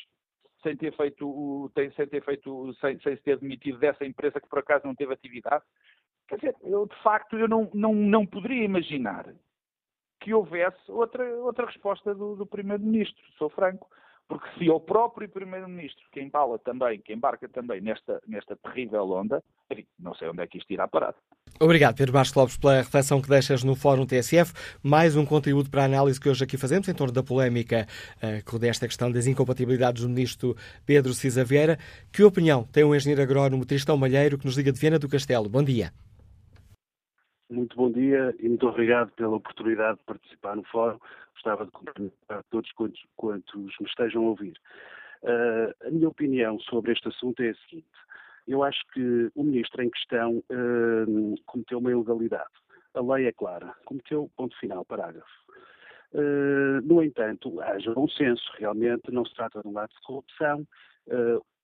[0.62, 4.58] sem ter feito, sem ter feito, sem, sem se ter demitido dessa empresa que por
[4.58, 5.64] acaso não teve atividade.
[6.26, 9.32] Quer dizer, eu de facto eu não, não, não poderia imaginar
[10.20, 13.88] que houvesse outra, outra resposta do, do Primeiro-Ministro, sou franco.
[14.28, 19.42] Porque se o próprio Primeiro-Ministro, que embala também, que embarca também nesta, nesta terrível onda,
[19.70, 21.14] enfim, não sei onde é que isto irá parar.
[21.58, 24.52] Obrigado, Pedro Bastos Lopes, pela reflexão que deixas no Fórum TSF.
[24.82, 27.86] Mais um conteúdo para a análise que hoje aqui fazemos em torno da polémica
[28.22, 30.54] uh, desta questão das incompatibilidades do ministro
[30.84, 31.78] Pedro Cisa Vieira.
[32.12, 35.48] Que opinião tem o engenheiro agrónomo Tristão Malheiro, que nos liga de Viena do Castelo?
[35.48, 35.90] Bom dia.
[37.50, 40.98] Muito bom dia e muito obrigado pela oportunidade de participar no fórum.
[41.32, 44.54] Gostava de cumprimentar todos quantos, quantos me estejam a ouvir.
[45.22, 47.88] Uh, a minha opinião sobre este assunto é a seguinte.
[48.46, 52.52] Eu acho que o ministro em questão uh, cometeu uma ilegalidade.
[52.92, 53.74] A lei é clara.
[53.86, 55.26] Cometeu ponto final, parágrafo.
[56.12, 58.44] Uh, no entanto, haja bom senso.
[58.58, 60.66] Realmente não se trata de um ato de corrupção.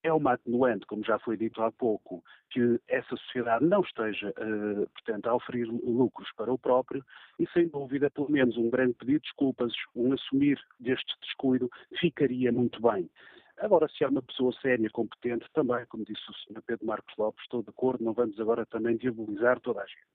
[0.04, 4.88] É uma atenuante, como já foi dito há pouco, que essa sociedade não esteja, uh,
[4.90, 7.02] portanto, a oferir lucros para o próprio
[7.38, 12.52] e, sem dúvida, pelo menos um grande pedido de desculpas, um assumir deste descuido, ficaria
[12.52, 13.10] muito bem.
[13.58, 16.62] Agora, se há uma pessoa séria, competente, também, como disse o Sr.
[16.66, 20.13] Pedro Marcos Lopes, estou de acordo, não vamos agora também diabolizar toda a gente.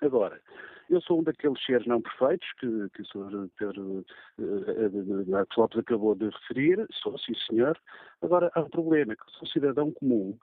[0.00, 0.40] Agora,
[0.88, 3.48] eu sou um daqueles seres não perfeitos que, que o Sr.
[3.58, 4.04] Pedro
[4.38, 7.78] uh, Marcos Lopes acabou de referir, sou sim senhor.
[8.22, 10.38] Agora, há um problema, que sou cidadão comum,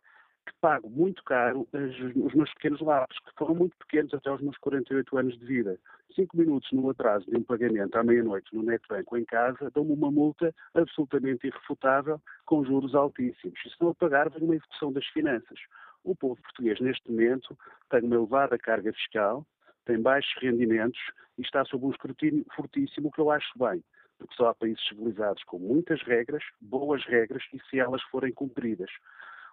[0.45, 4.57] que pago muito caro os meus pequenos lápis, que foram muito pequenos até aos meus
[4.57, 5.79] 48 anos de vida.
[6.13, 9.93] Cinco minutos no atraso de um pagamento à meia-noite no NetBank ou em casa dão-me
[9.93, 13.59] uma multa absolutamente irrefutável com juros altíssimos.
[13.65, 15.59] E se não a pagar, vem uma execução das finanças.
[16.05, 17.57] O povo português, neste momento,
[17.89, 19.43] tem uma elevada carga fiscal,
[19.85, 20.99] tem baixos rendimentos
[21.35, 23.83] e está sob um escrutínio fortíssimo, que eu acho bem,
[24.19, 28.91] porque só há países civilizados com muitas regras, boas regras, e se elas forem cumpridas.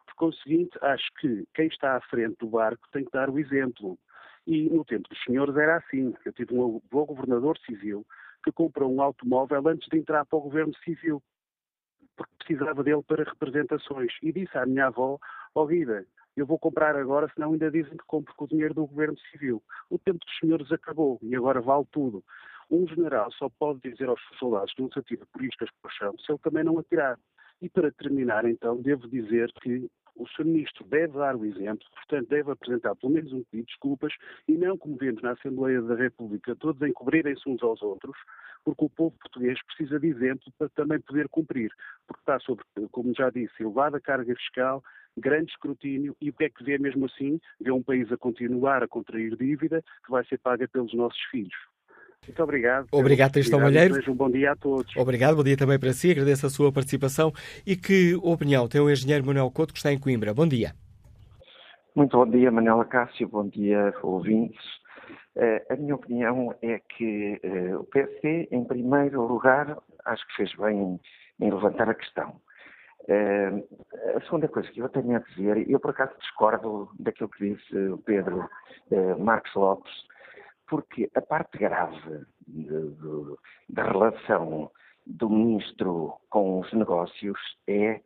[0.05, 3.99] Por conseguinte, acho que quem está à frente do barco tem que dar o exemplo.
[4.47, 6.15] E no tempo dos senhores era assim.
[6.23, 8.05] Eu tive um avô governador civil
[8.45, 11.23] que comprou um automóvel antes de entrar para o governo civil,
[12.15, 14.13] porque precisava dele para representações.
[14.21, 15.19] E disse à minha avó,
[15.55, 15.67] ó oh,
[16.37, 19.63] eu vou comprar agora, senão ainda dizem que compro com o dinheiro do governo civil.
[19.91, 22.25] O tempo dos senhores acabou e agora vale tudo.
[22.71, 25.93] Um general só pode dizer aos soldados que não se atira por iscas para o
[25.93, 27.19] chão se ele também não atirar.
[27.61, 30.45] E para terminar, então, devo dizer que o Sr.
[30.45, 34.13] Ministro deve dar o exemplo, portanto, deve apresentar pelo menos um pedido de desculpas
[34.47, 38.17] e não, como vemos na Assembleia da República, todos encobrirem-se uns aos outros,
[38.65, 41.71] porque o povo português precisa de exemplo para também poder cumprir,
[42.07, 44.83] porque está sobre, como já disse, elevada carga fiscal,
[45.17, 47.41] grande escrutínio e o que é que vê mesmo assim?
[47.61, 51.55] Vê um país a continuar a contrair dívida que vai ser paga pelos nossos filhos.
[52.27, 52.87] Muito obrigado.
[52.93, 53.99] Obrigado, Tristão Malheiro.
[54.09, 54.97] Um bom dia a todos.
[54.97, 56.13] Obrigado, bom dia também para si.
[56.13, 57.33] Agradeço a sua participação.
[57.67, 60.33] E que opinião tem o engenheiro Manuel Couto, que está em Coimbra?
[60.33, 60.73] Bom dia.
[61.95, 63.29] Muito bom dia, Manuela Cássio.
[63.29, 64.65] Bom dia, ouvintes.
[65.35, 70.55] Uh, a minha opinião é que uh, o PSD, em primeiro lugar, acho que fez
[70.55, 70.79] bem
[71.41, 72.41] em, em levantar a questão.
[73.09, 77.55] Uh, a segunda coisa que eu tenho a dizer, eu por acaso discordo daquilo que
[77.55, 78.49] disse o Pedro
[79.19, 79.93] Marcos Lopes,
[80.69, 82.25] porque a parte grave
[83.69, 84.71] da relação
[85.07, 88.01] do ministro com os negócios é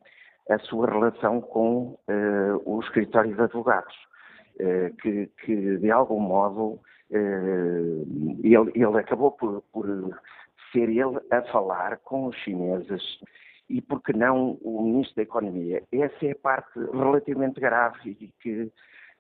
[0.51, 3.95] a sua relação com uh, o escritório de advogados,
[4.61, 6.81] uh, que, que, de algum modo
[7.11, 9.87] uh, ele, ele, acabou por, por,
[10.73, 13.21] ser ele a falar com os chineses
[13.69, 15.83] e porque não o ministro da Economia.
[15.93, 18.73] Essa é a parte relativamente grave e que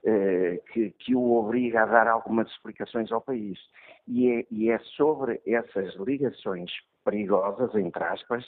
[0.04, 3.58] eh, que, que, o obriga a dar algumas explicações ao país.
[4.06, 6.70] E é, e é sobre essas ligações
[7.04, 8.44] perigosas, entre aspas,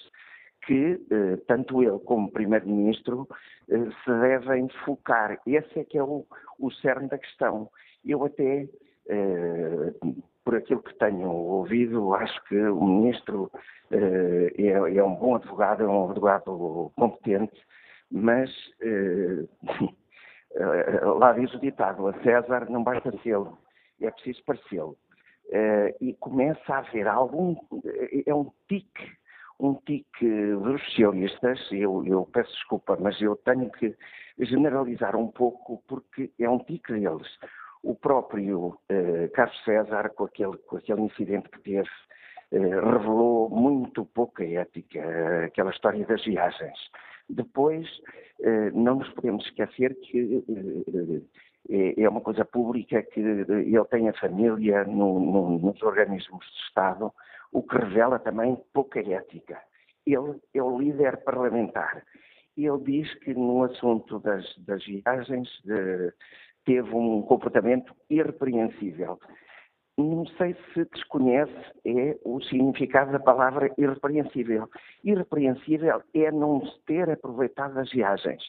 [0.67, 3.27] que eh, tanto ele como Primeiro-Ministro
[3.69, 5.41] eh, se devem focar.
[5.47, 6.27] Esse é que é o,
[6.59, 7.71] o cerne da questão.
[8.05, 8.69] Eu até,
[9.09, 9.95] eh,
[10.49, 13.53] por aquilo que tenho ouvido, acho que o Ministro
[13.91, 17.61] eh, é, é, um bom advogado, é um advogado competente,
[18.11, 19.45] mas Eh,
[21.21, 23.59] lá diz o ditado, a César não basta sê-lo,
[24.01, 24.97] é preciso parecê-lo.
[26.01, 27.55] E começa a haver algum,
[28.27, 29.13] é um tique,
[29.61, 30.27] um tique
[30.63, 33.95] dos socialistas, eu, eu peço desculpa, mas eu tenho que
[34.39, 37.29] generalizar um pouco porque é um tique deles.
[37.83, 41.89] O próprio uh, Carlos César, com aquele, com aquele incidente que teve,
[42.53, 46.79] uh, revelou muito pouca ética, aquela história das viagens.
[47.29, 47.87] Depois,
[48.41, 51.21] eh, não nos podemos esquecer que eh,
[51.69, 56.61] eh, é uma coisa pública que ele tem a família no, no, nos organismos de
[56.69, 57.13] Estado,
[57.53, 59.61] o que revela também pouca ética.
[60.07, 62.03] Ele é o líder parlamentar.
[62.57, 66.13] Ele diz que no assunto das, das viagens de,
[66.69, 69.19] teve um comportamento irrepreensível
[69.99, 71.53] não sei se desconhece
[71.85, 74.71] é o significado da palavra irrepreensível.
[75.03, 78.41] Irrepreensível é não ter aproveitado as viagens.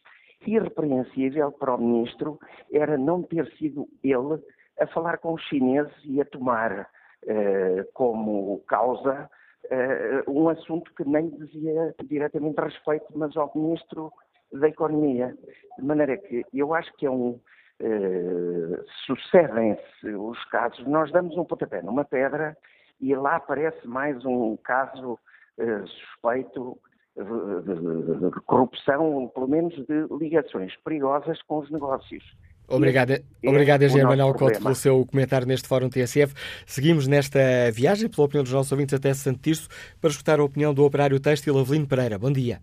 [0.45, 2.37] Irrepreensível para o ministro
[2.71, 4.39] era não ter sido ele
[4.79, 6.87] a falar com os chineses e a tomar
[7.25, 9.27] eh, como causa
[9.71, 14.13] eh, um assunto que nem dizia diretamente respeito, mas ao ministro
[14.53, 15.35] da Economia.
[15.79, 17.39] De maneira que eu acho que é um,
[17.81, 22.57] eh, sucedem-se os casos, nós damos um pontapé numa pedra
[22.99, 25.17] e lá aparece mais um caso
[25.57, 26.77] eh, suspeito
[27.15, 32.23] de, de, de, corrupção, pelo menos de ligações perigosas com os negócios.
[32.67, 36.33] Obrigado, é obrigado Engenheiro Manuel Couto, pelo seu comentário neste Fórum TSF.
[36.67, 37.39] Seguimos nesta
[37.73, 39.67] viagem, pela opinião dos nossos ouvintes até Santo Tirso,
[39.99, 42.19] para escutar a opinião do operário têxtil Avelino Pereira.
[42.19, 42.61] Bom dia.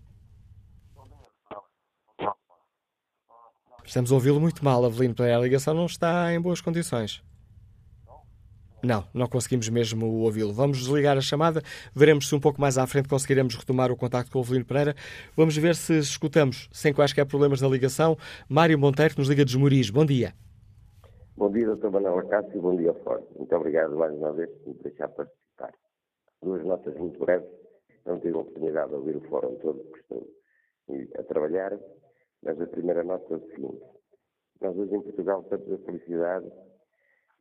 [3.87, 5.15] Estamos a ouvi-lo muito mal, Avelino.
[5.17, 7.23] A ligação não está em boas condições.
[8.83, 10.51] Não, não conseguimos mesmo ouvi-lo.
[10.51, 11.61] Vamos desligar a chamada,
[11.95, 14.93] veremos se um pouco mais à frente conseguiremos retomar o contacto com o Avelino Pereira.
[15.37, 18.17] Vamos ver se escutamos, sem quaisquer problemas na ligação,
[18.49, 19.89] Mário Monteiro, que nos liga de Esmoriz.
[19.89, 20.33] Bom dia.
[21.37, 21.89] Bom dia, Dr.
[21.89, 23.23] Manuel Acácio, bom dia, Ford.
[23.37, 25.73] Muito obrigado mais uma vez por me deixar participar.
[26.43, 27.47] Duas notas muito breves.
[28.05, 31.71] Não tive a oportunidade de ouvir o fórum todo, porque estou a trabalhar,
[32.47, 33.85] mas a primeira nota é o seguinte.
[34.61, 36.49] Nós hoje em Portugal temos a felicidade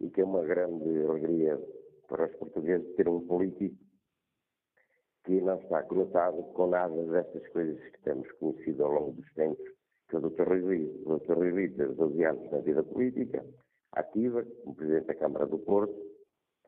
[0.01, 1.63] e que é uma grande alegria
[2.09, 3.77] para os portugueses ter um político
[5.25, 9.65] que não está conectado com nada destas coisas que temos conhecido ao longo dos tempos,
[10.09, 10.49] que é o Dr.
[10.49, 11.03] Rui.
[11.05, 11.35] O Dr.
[11.35, 13.47] Rui teve 12 anos na vida política,
[13.93, 15.95] ativa, como Presidente da Câmara do Porto,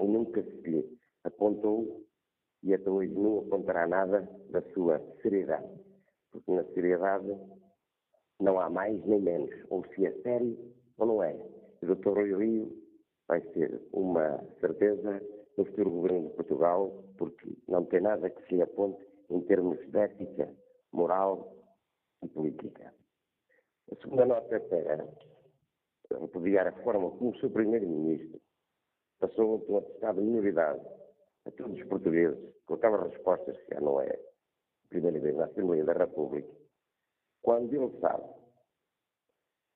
[0.01, 2.05] e nunca se lhe apontou
[2.63, 5.69] e até hoje não apontará nada da sua seriedade.
[6.31, 7.27] Porque na seriedade
[8.41, 9.51] não há mais nem menos.
[9.71, 10.57] Ou se é sério
[10.99, 11.35] ou não é.
[11.83, 12.11] O Dr.
[12.11, 12.89] Rui Rio
[13.27, 15.23] vai ser uma certeza
[15.57, 19.99] no futuro governo de Portugal, porque não tem nada que se aponte em termos de
[19.99, 20.49] ética,
[20.93, 21.53] moral
[22.23, 22.95] e política.
[23.91, 28.41] A segunda nota é para repudiar a forma como o seu Primeiro-Ministro
[29.19, 30.81] passou um atestado de minoridade
[31.47, 35.45] a todos os portugueses, com aquelas respostas que já não é a primeira vez na
[35.47, 36.49] Assembleia da República,
[37.49, 38.29] quando ele sabe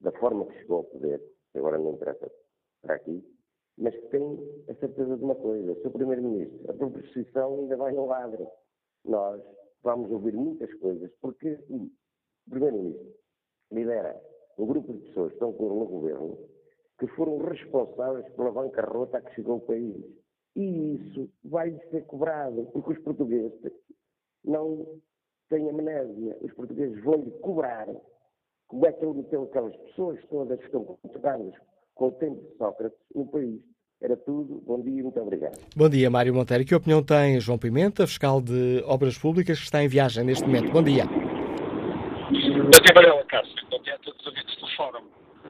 [0.02, 1.22] da forma que chegou ao poder,
[1.54, 2.30] agora não interessa
[2.82, 3.24] para aqui,
[3.78, 4.22] mas tem
[4.68, 5.90] a certeza de uma coisa, Sr.
[5.90, 8.46] Primeiro-Ministro, a proposição ainda vai ao ladro.
[9.06, 9.42] Nós
[9.82, 11.88] vamos ouvir muitas coisas, porque o
[12.50, 13.14] Primeiro-Ministro
[13.70, 14.20] lidera
[14.58, 16.36] um grupo de pessoas que estão com no governo
[16.98, 19.96] que foram responsáveis pela bancarrota a que chegou o país.
[20.56, 23.72] E isso vai ser cobrado, porque os portugueses
[24.44, 25.00] não
[25.53, 26.36] têm amnésia.
[26.40, 27.86] Os portugueses vão-lhe cobrar
[28.66, 31.55] como é que ele meteu aquelas pessoas todas que estão contadas
[31.94, 33.61] com o tempo de Sócrates no país.
[34.00, 34.62] Era tudo.
[34.66, 35.61] Bom dia e muito obrigado.
[35.76, 36.64] Bom dia, Mário Monteiro.
[36.64, 40.72] Que opinião tem João Pimenta, fiscal de Obras Públicas, que está em viagem neste momento?
[40.72, 41.05] Bom dia.
[41.05, 41.20] Bom
[42.32, 43.55] dia, Manuela Cássio.
[43.70, 45.05] Bom dia a todos os ouvintes do Fórum.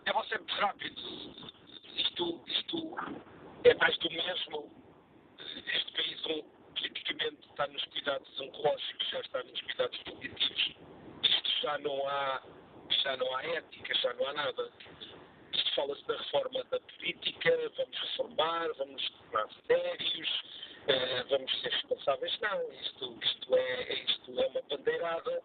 [0.04, 1.00] Eu vou ser muito rápido.
[1.96, 2.94] Isto, isto
[3.64, 4.64] é mais do mesmo.
[5.74, 6.44] Este país,
[6.82, 10.74] politicamente, está nos cuidados oncológicos, já está nos cuidados políticos.
[11.22, 12.42] Isto já não há,
[13.02, 14.70] já não há ética, já não há nada
[15.74, 20.28] fala-se da reforma da política, vamos reformar, vamos tornar sérios,
[20.84, 22.38] uh, vamos ser responsáveis.
[22.40, 25.42] Não, isto, isto, é, isto é uma bandeirada.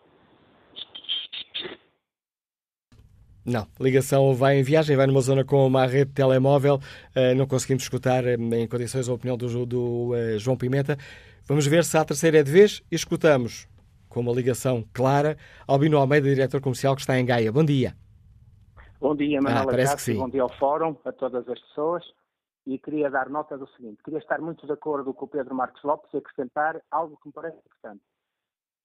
[3.45, 6.75] Não, ligação vai em viagem, vai numa zona com uma rede de telemóvel,
[7.15, 10.97] uh, não conseguimos escutar uh, em condições a opinião do, do João Pimenta.
[11.47, 13.69] Vamos ver se a terceira é de vez e escutamos,
[14.09, 17.49] com uma ligação clara, Albino Almeida, diretor comercial que está em Gaia.
[17.53, 17.95] Bom dia.
[18.99, 22.03] Bom dia, Manuela ah, Cássio, bom dia ao Fórum, a todas as pessoas.
[22.65, 25.81] E queria dar nota do seguinte: queria estar muito de acordo com o Pedro Marcos
[25.83, 28.01] Lopes e acrescentar algo que me parece importante.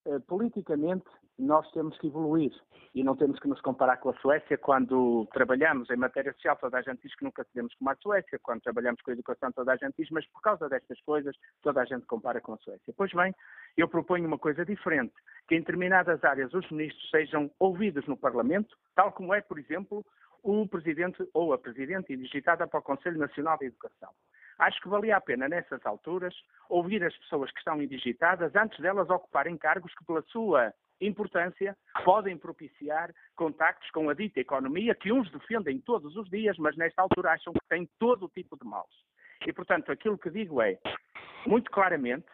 [0.05, 1.07] Uh, politicamente,
[1.39, 2.53] nós temos que evoluir
[2.95, 6.57] e não temos que nos comparar com a Suécia quando trabalhamos em matéria social.
[6.57, 9.53] Toda a gente diz que nunca seremos como a Suécia, quando trabalhamos com a educação,
[9.53, 12.59] toda a gente diz, mas por causa destas coisas, toda a gente compara com a
[12.59, 12.93] Suécia.
[12.97, 13.35] Pois bem,
[13.77, 15.15] eu proponho uma coisa diferente,
[15.49, 20.05] que em determinadas áreas os ministros sejam ouvidos no Parlamento, tal como é, por exemplo,
[20.43, 24.11] o presidente ou a presidente digitada para o Conselho Nacional de Educação.
[24.59, 26.35] Acho que valia a pena, nessas alturas,
[26.69, 32.37] ouvir as pessoas que estão indigitadas antes delas ocuparem cargos que, pela sua importância, podem
[32.37, 37.33] propiciar contactos com a dita economia, que uns defendem todos os dias, mas nesta altura
[37.33, 39.05] acham que têm todo o tipo de maus.
[39.47, 40.79] E, portanto, aquilo que digo é,
[41.47, 42.27] muito claramente,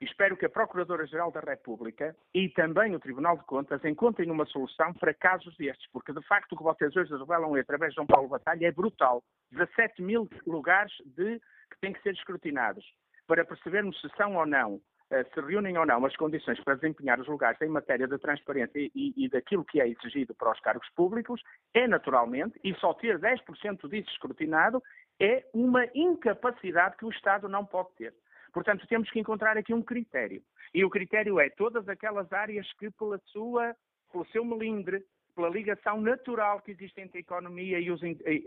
[0.00, 4.92] espero que a Procuradora-Geral da República e também o Tribunal de Contas encontrem uma solução
[4.94, 8.28] para casos destes, porque de facto o que vocês hoje revelam através de João Paulo
[8.28, 9.22] Batalha é brutal.
[9.50, 11.40] 17 mil lugares de,
[11.72, 12.84] que têm que ser escrutinados
[13.26, 14.80] para percebermos se são ou não
[15.12, 18.78] eh, se reúnem ou não as condições para desempenhar os lugares em matéria de transparência
[18.78, 21.42] e, e, daquilo que é exigido para os cargos públicos,
[21.74, 24.82] é naturalmente, e só ter 10% disso escrutinado,
[25.20, 28.14] é uma incapacidade que o Estado não pode ter.
[28.54, 30.42] Portanto, temos que encontrar aqui um critério.
[30.72, 33.76] E o critério é todas aquelas áreas que, pela sua,
[34.10, 35.04] pelo seu melindre,
[35.34, 38.00] pela ligação natural que existe entre a economia e os,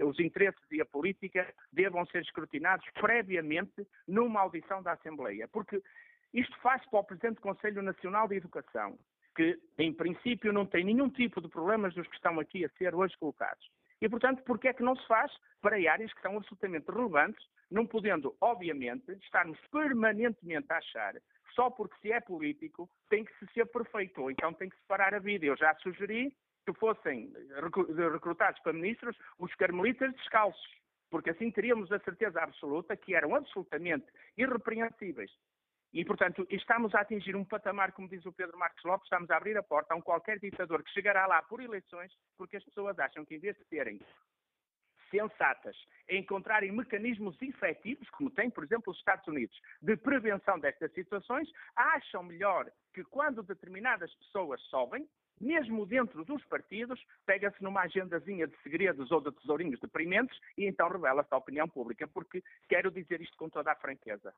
[0.04, 5.48] os interesses e a política, devam ser escrutinados previamente numa audição da Assembleia.
[5.48, 5.82] Porque
[6.34, 8.98] isto faz para o Presidente do Conselho Nacional de Educação,
[9.36, 12.94] que, em princípio, não tem nenhum tipo de problemas dos que estão aqui a ser
[12.94, 13.70] hoje colocados.
[14.02, 15.32] E, portanto, por que é que não se faz
[15.62, 21.16] para áreas que são absolutamente relevantes, não podendo, obviamente, estarmos permanentemente a achar
[21.56, 24.84] só porque se é político tem que se ser perfeito, ou então tem que se
[24.88, 25.46] parar a vida.
[25.46, 27.32] Eu já sugeri que fossem
[28.12, 30.68] recrutados para ministros os carmelitas descalços,
[31.10, 34.08] porque assim teríamos a certeza absoluta que eram absolutamente
[34.38, 35.32] irrepreensíveis.
[35.94, 39.38] E, portanto, estamos a atingir um patamar, como diz o Pedro Marcos Lopes, estamos a
[39.38, 43.00] abrir a porta a um qualquer ditador que chegará lá por eleições, porque as pessoas
[43.00, 44.02] acham que, em vez de serem
[45.10, 45.78] sensatas,
[46.10, 52.24] encontrarem mecanismos efetivos, como tem, por exemplo, os Estados Unidos, de prevenção destas situações, acham
[52.24, 55.08] melhor que quando determinadas pessoas sobem,
[55.40, 60.90] mesmo dentro dos partidos, pega-se numa agendazinha de segredos ou de tesourinhos deprimentes e então
[60.90, 64.34] revela-se à opinião pública, porque quero dizer isto com toda a franqueza.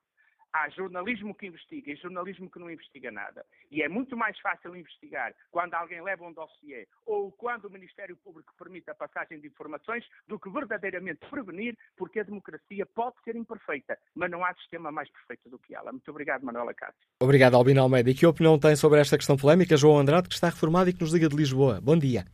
[0.53, 3.45] Há jornalismo que investiga e jornalismo que não investiga nada.
[3.69, 8.15] E é muito mais fácil investigar quando alguém leva um dossiê ou quando o Ministério
[8.17, 13.35] Público permite a passagem de informações do que verdadeiramente prevenir, porque a democracia pode ser
[13.35, 15.91] imperfeita, mas não há sistema mais perfeito do que ela.
[15.91, 17.07] Muito obrigado, Manuela Cássio.
[17.21, 18.09] Obrigado, Albino Almeida.
[18.09, 21.01] E que opinião tem sobre esta questão polémica, João Andrade, que está reformado e que
[21.01, 21.79] nos liga de Lisboa?
[21.81, 22.25] Bom dia.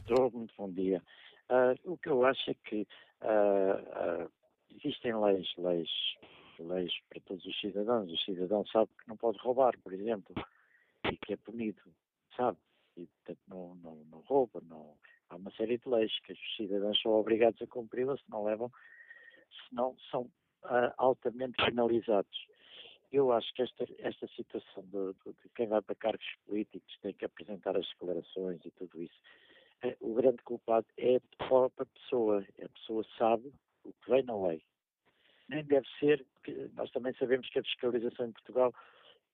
[0.00, 1.02] Estou, muito bom dia.
[1.50, 2.86] Uh, o que eu acho é que
[3.22, 4.30] uh, uh,
[4.76, 5.88] existem leis, leis
[6.62, 8.10] leis para todos os cidadãos.
[8.10, 10.34] O cidadão sabe que não pode roubar, por exemplo,
[11.10, 11.82] e que é punido,
[12.36, 12.58] sabe?
[12.96, 14.96] E, portanto, não, não, não rouba, não...
[15.30, 18.72] Há uma série de leis que os cidadãos são obrigados a cumpri-las, se não levam,
[19.68, 22.46] senão são uh, altamente penalizados.
[23.12, 27.26] Eu acho que esta, esta situação de, de, quem vai para cargos políticos tem que
[27.26, 29.20] apresentar as declarações e tudo isso.
[29.82, 32.44] É, o grande culpado é a própria pessoa.
[32.62, 33.52] A pessoa sabe
[33.84, 34.62] o que vem na lei
[35.48, 36.24] nem deve ser,
[36.74, 38.72] nós também sabemos que a fiscalização em Portugal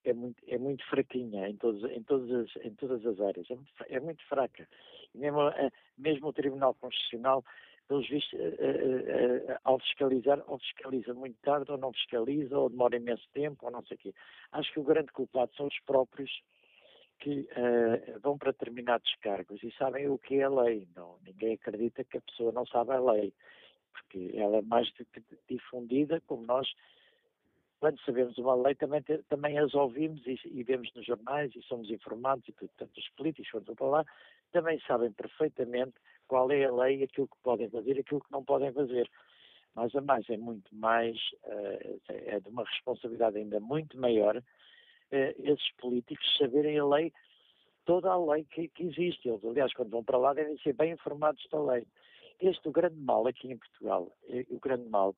[0.05, 1.57] é muito, é muito fraquinha em, em,
[2.03, 4.69] todas as, em todas as áreas, é muito, é muito fraca.
[5.15, 7.45] E mesmo, eh, mesmo o Tribunal Constitucional,
[7.89, 12.71] pelos vistos, uh, uh, uh, ao fiscalizar, ou fiscaliza muito tarde, ou não fiscaliza, ou
[12.71, 14.15] demora imenso tempo, ou não sei o quê.
[14.53, 16.31] Acho que o grande culpado são os próprios
[17.21, 17.49] que
[18.23, 20.87] vão para determinados cargos e sabem o que é a lei.
[20.95, 23.33] Não, ninguém acredita que a pessoa não sabe a lei
[23.95, 24.93] porque ela é mais
[25.49, 26.69] difundida, como nós,
[27.81, 31.91] quando sabemos uma lei, também, também as ouvimos e, e, vemos nos jornais e somos
[31.91, 34.05] informados, e portanto os políticos, quando vão para lá,
[34.53, 35.95] também sabem perfeitamente
[36.27, 39.09] qual é a lei, aquilo que podem fazer aquilo que não podem fazer.
[39.75, 44.43] Mas a mais é muito mais, uh, é de uma responsabilidade ainda muito maior uh,
[45.13, 47.13] esses políticos saberem a lei,
[47.85, 49.29] toda a lei que, que existe.
[49.29, 51.87] Eles, aliás, quando vão para lá, devem ser bem informados da lei.
[52.41, 55.15] Este, o grande mal aqui em Portugal, é, o grande mal,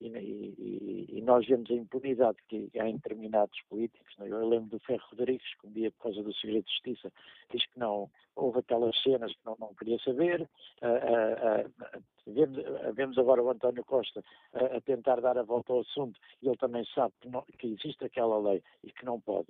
[0.00, 4.14] e, e, e, nós vemos a impunidade que há em determinados políticos.
[4.20, 4.28] É?
[4.28, 7.12] Eu lembro do Ferro Rodrigues, que um dia, por causa do segredo de justiça,
[7.50, 10.48] diz que não houve aquelas cenas que não, não queria saber.
[10.80, 12.58] Uh, uh, uh, vemos,
[12.94, 16.84] vemos, agora o António Costa a tentar dar a volta ao assunto e ele também
[16.94, 19.48] sabe que, não, que existe aquela lei e que não pode.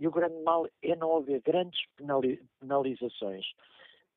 [0.00, 1.80] E o grande mal é não haver grandes
[2.60, 3.46] penalizações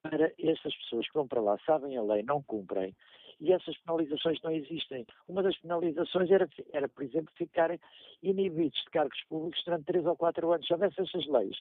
[0.01, 2.95] para essas pessoas que vão para lá, sabem a lei, não cumprem,
[3.39, 5.05] e essas penalizações não existem.
[5.27, 7.79] Uma das penalizações era, era por exemplo, ficarem
[8.21, 10.67] inibidos de cargos públicos durante três ou quatro anos.
[10.67, 11.57] Se houvesse essas leis,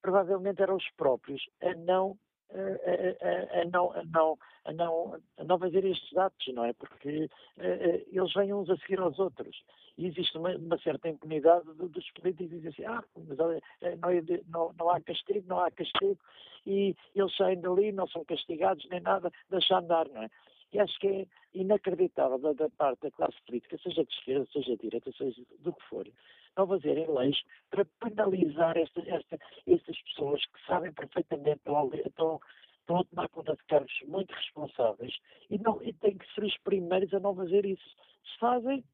[0.00, 2.16] provavelmente eram os próprios a não
[2.52, 6.72] a, a, a, não, a, não, a, não, a não fazer estes atos, não é?
[6.72, 9.62] Porque eles vêm uns a seguir aos outros.
[9.98, 13.38] E existe uma, uma certa impunidade dos políticos dizem assim, ah, mas
[13.82, 14.10] eh, não,
[14.48, 16.18] não, não, há castigo, não há castigo,
[16.66, 20.30] e eles saem dali, não são castigados nem nada, deixam andar, não é?
[20.72, 24.70] E acho que é inacreditável da, da parte da classe política, seja de esquerda, seja
[24.70, 26.08] de direita, seja do que for,
[26.56, 27.38] não fazerem leis
[27.70, 32.40] para penalizar esta, esta, estas pessoas que sabem perfeitamente, estão, estão,
[32.82, 35.14] estão a tomar conta de cargos muito responsáveis
[35.50, 37.88] e, não, e têm que ser os primeiros a não fazer isso.
[38.32, 38.84] Se fazem,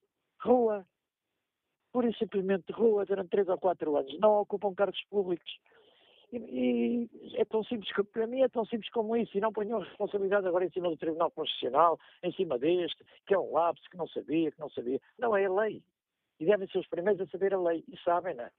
[0.41, 0.87] rua.
[1.93, 4.19] Pura e simplesmente rua durante três ou quatro anos.
[4.19, 5.51] Não ocupam cargos públicos.
[6.31, 9.81] E, e, é tão simples, para mim é tão simples como isso, e não ponham
[9.81, 13.97] responsabilidade agora em cima do Tribunal Constitucional, em cima deste, que é um lapso, que
[13.97, 15.01] não sabia, que não sabia.
[15.19, 15.83] Não, é a lei.
[16.39, 17.83] E devem ser os primeiros a saber a lei.
[17.89, 18.51] E sabem, não é?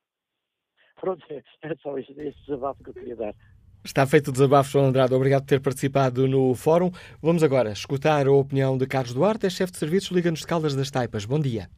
[1.00, 1.24] Pronto,
[1.62, 3.36] é só este, este desabafo que eu queria dar.
[3.84, 5.14] Está feito o desabafo, João Andrade.
[5.14, 6.92] Obrigado por ter participado no fórum.
[7.22, 10.76] Vamos agora escutar a opinião de Carlos Duarte, é chefe de serviços Liga-nos de Caldas
[10.76, 11.24] das Taipas.
[11.24, 11.70] Bom dia.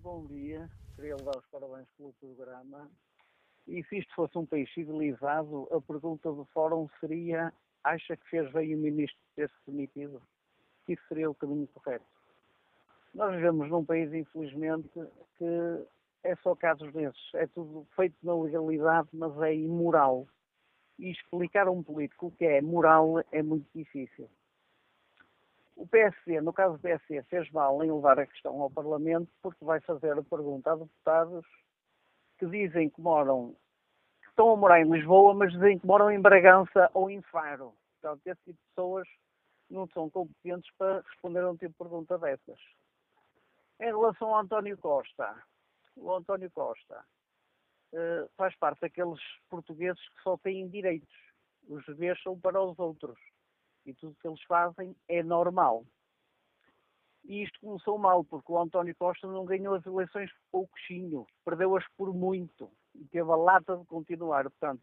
[0.00, 0.70] Bom dia.
[0.94, 2.88] Queria levar os parabéns pelo programa.
[3.66, 7.52] E se isto fosse um país civilizado, a pergunta do fórum seria:
[7.82, 10.22] acha que fez bem o ministro ter-se demitido?
[10.88, 12.04] Isso seria o caminho correto.
[13.12, 14.88] Nós vivemos num país, infelizmente,
[15.36, 15.84] que
[16.22, 17.34] é só casos desses.
[17.34, 20.28] É tudo feito na legalidade, mas é imoral.
[20.98, 24.28] E explicar a um político o que é moral é muito difícil.
[25.76, 29.64] O PSD, no caso do PSD, fez mal em levar a questão ao Parlamento porque
[29.64, 31.44] vai fazer a pergunta a deputados
[32.38, 33.56] que dizem que moram,
[34.22, 37.74] que estão a morar em Lisboa, mas dizem que moram em Bragança ou em Faro.
[38.00, 39.08] Portanto, esse tipo de pessoas
[39.68, 42.60] não são competentes para responder a um tipo de pergunta dessas.
[43.80, 45.42] Em relação ao António Costa,
[45.96, 47.04] o António Costa
[47.94, 51.14] uh, faz parte daqueles portugueses que só têm direitos.
[51.68, 53.18] Os deveres são para os outros.
[53.86, 55.84] E tudo que eles fazem é normal.
[57.24, 61.84] E isto começou mal, porque o António Costa não ganhou as eleições por pouquinho, perdeu-as
[61.96, 64.44] por muito e teve a lata de continuar.
[64.44, 64.82] Portanto,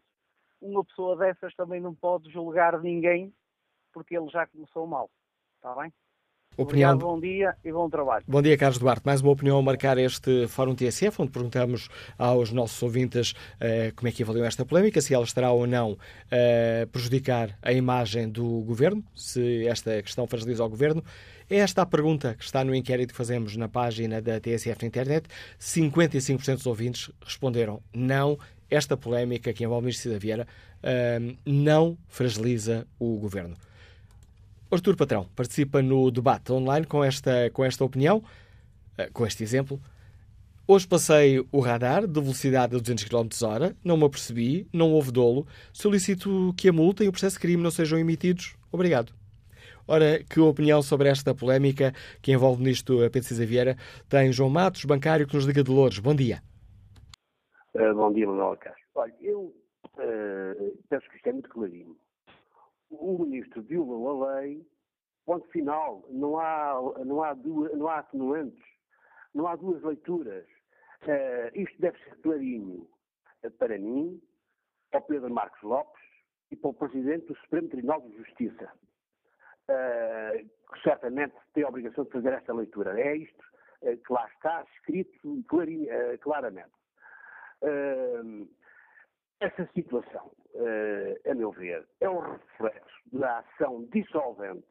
[0.60, 3.34] uma pessoa dessas também não pode julgar ninguém
[3.94, 5.10] porque ele já começou mal.
[5.56, 5.94] Está bem?
[6.58, 6.92] Opinião...
[6.92, 8.26] Obrigado, bom dia e bom trabalho.
[8.28, 9.04] Bom dia, Carlos Duarte.
[9.06, 11.88] Mais uma opinião a marcar este Fórum TSF, onde perguntamos
[12.18, 15.98] aos nossos ouvintes uh, como é que avaliam esta polémica, se ela estará ou não
[16.30, 21.02] a uh, prejudicar a imagem do Governo, se esta questão fragiliza o Governo.
[21.50, 24.88] É esta a pergunta que está no inquérito que fazemos na página da TSF na
[24.88, 25.30] internet.
[25.58, 28.38] 55% dos ouvintes responderam não.
[28.70, 30.46] Esta polémica que envolve o Ministro da Vieira
[30.84, 33.56] uh, não fragiliza o Governo.
[34.72, 38.24] Artur Patrão participa no debate online com esta, com esta opinião,
[38.98, 39.82] eh, com este exemplo.
[40.66, 45.12] Hoje passei o radar de velocidade a 200 km h não me apercebi, não houve
[45.12, 45.46] dolo.
[45.74, 48.56] Solicito que a multa e o processo de crime não sejam emitidos.
[48.72, 49.14] Obrigado.
[49.86, 51.92] Ora, que opinião sobre esta polémica
[52.22, 53.76] que envolve nisto a Pedro Cisa Vieira
[54.08, 56.00] tem João Matos, bancário, que nos liga de Louros.
[56.00, 56.42] Bom dia.
[57.76, 58.82] Uh, bom dia, Manuel Castro.
[58.96, 59.54] Olha, eu
[59.98, 61.98] uh, penso que isto é muito clarinho
[62.92, 64.66] o ministro violou a lei,
[65.26, 66.74] ponto final, não há,
[67.06, 68.64] não há, duas, não há atenuantes,
[69.34, 70.46] não há duas leituras.
[71.04, 72.88] Uh, isto deve ser clarinho
[73.44, 74.22] uh, para mim,
[74.92, 76.04] para o Pedro Marcos Lopes
[76.52, 78.72] e para o Presidente do Supremo Tribunal de Justiça,
[79.70, 83.00] uh, que certamente tem a obrigação de fazer esta leitura.
[83.00, 85.88] É isto que lá está escrito clarinho,
[86.20, 86.70] claramente.
[89.40, 90.32] essa situação
[91.30, 94.66] a meu ver, é um reflexo da ação dissolvente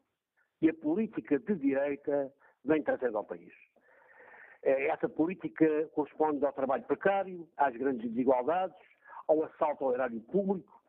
[0.59, 2.33] que a política de direita
[2.65, 3.53] vem trazendo ao país.
[4.63, 8.77] Uh, essa política corresponde ao trabalho precário, às grandes desigualdades,
[9.27, 10.81] ao assalto ao erário público,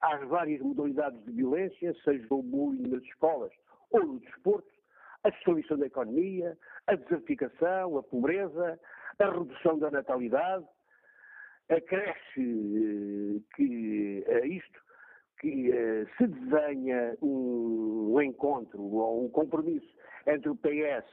[0.00, 3.52] às várias modalidades de violência, seja o bullying nas escolas
[3.90, 4.68] ou no desporto,
[5.22, 8.80] a destruição da economia, a desertificação, a pobreza,
[9.18, 10.66] a redução da natalidade,
[11.70, 14.80] acresce eh, que a isto
[15.40, 19.88] que uh, se desenha um, encontro ou um compromisso
[20.26, 21.08] entre o PS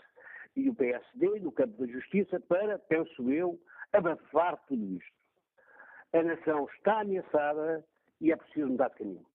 [0.55, 3.57] e o PSD no campo da justiça para, penso eu,
[3.93, 5.17] abafar tudo isto.
[6.13, 7.85] A nação está ameaçada
[8.19, 9.25] e é preciso mudar de caminho.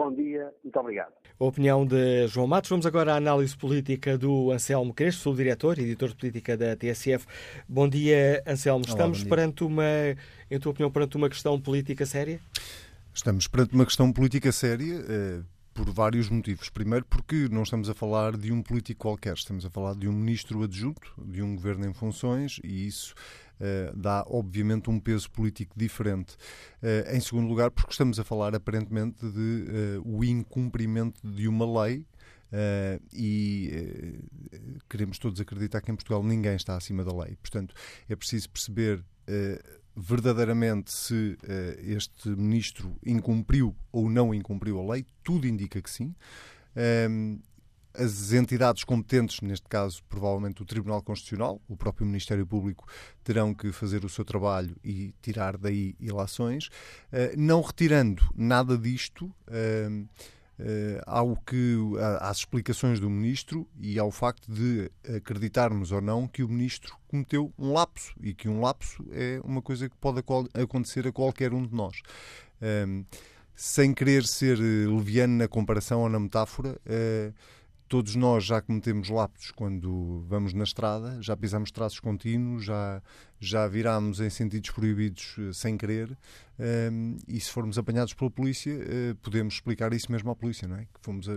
[0.00, 1.12] Bom dia, muito obrigado.
[1.38, 2.70] A opinião de João Matos.
[2.70, 7.26] Vamos agora à análise política do Anselmo Crespo, subdiretor e editor de política da TSF.
[7.68, 8.82] Bom dia, Anselmo.
[8.88, 9.84] Estamos Olá, perante uma,
[10.50, 12.40] em tua opinião, perante uma questão política séria?
[13.12, 15.04] Estamos perante uma questão política séria.
[15.06, 15.40] Eh,
[15.74, 16.68] por vários motivos.
[16.68, 20.12] Primeiro, porque não estamos a falar de um político qualquer, estamos a falar de um
[20.12, 23.14] ministro adjunto, de um governo em funções, e isso
[23.60, 26.34] uh, dá, obviamente, um peso político diferente.
[26.82, 31.84] Uh, em segundo lugar, porque estamos a falar, aparentemente, de uh, o incumprimento de uma
[31.84, 32.04] lei.
[33.12, 34.18] e
[34.88, 37.36] queremos todos acreditar que em Portugal ninguém está acima da lei.
[37.36, 37.74] Portanto,
[38.08, 39.04] é preciso perceber
[39.96, 46.14] verdadeiramente se uh, este ministro incumpriu ou não incumpriu a lei, tudo indica que sim.
[46.76, 47.38] Um, ehm,
[47.94, 52.86] as entidades competentes, neste caso, provavelmente o Tribunal Constitucional, o próprio Ministério Público,
[53.24, 56.66] terão que fazer o seu trabalho e tirar daí ilações.
[57.12, 59.26] Uh, não retirando nada disto.
[59.48, 60.08] Uh,
[60.60, 61.76] uh, ao que
[62.20, 67.52] às explicações do ministro e ao facto de acreditarmos ou não que o ministro cometeu
[67.58, 70.22] um lapso e que um lapso é uma coisa que pode
[70.54, 72.02] acontecer a qualquer um de nós.
[72.60, 73.04] Ehm,
[73.54, 76.80] sem querer ser eh, leviano na comparação ou na metáfora,
[77.90, 83.02] todos nós já cometemos lapsos quando vamos na estrada, já pisamos traços contínuos, já,
[83.40, 86.16] já virámos em sentidos proibidos uh, sem querer,
[86.56, 90.68] um, ehm, e se formos apanhados pela polícia, uh, podemos explicar isso mesmo à polícia,
[90.68, 90.82] não é?
[90.82, 91.32] Que fomos a,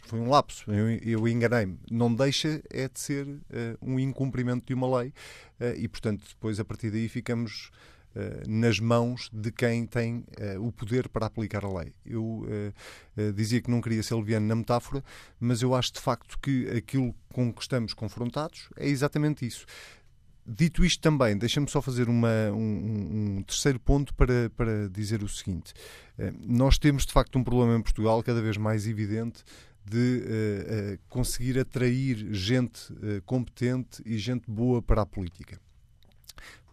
[0.00, 1.78] foi um lapso, eu, eu enganei-me.
[1.88, 3.40] Não deixa é de ser uh,
[3.80, 5.14] um incumprimento de uma lei,
[5.76, 7.70] e portanto depois a partir daí ficamos
[8.46, 10.24] nas mãos de quem tem
[10.60, 11.92] o poder para aplicar a lei.
[12.04, 12.46] Eu
[13.34, 15.02] dizia que não queria ser leviano na metáfora,
[15.40, 19.64] mas eu acho de facto que aquilo com que estamos confrontados é exatamente isso.
[20.44, 25.28] Dito isto também, deixa-me só fazer uma, um, um, terceiro ponto para, para dizer o
[25.28, 25.72] seguinte.
[26.40, 29.44] Nós temos, de facto, um problema em Portugal cada vez mais evidente
[29.84, 35.60] de uh, uh, conseguir atrair gente uh, competente e gente boa para a política.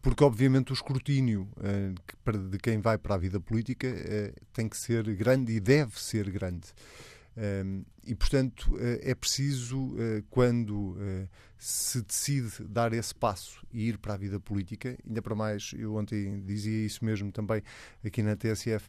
[0.02, 1.50] Porque, obviamente, o escrutínio
[2.50, 3.88] de quem vai para a vida política
[4.54, 6.68] tem que ser grande e deve ser grande.
[8.06, 9.96] e, portanto, é preciso,
[10.30, 10.98] quando
[11.58, 15.96] se decide dar esse passo e ir para a vida política, ainda para mais, eu
[15.96, 17.62] ontem dizia isso mesmo também
[18.04, 18.88] aqui na TSF,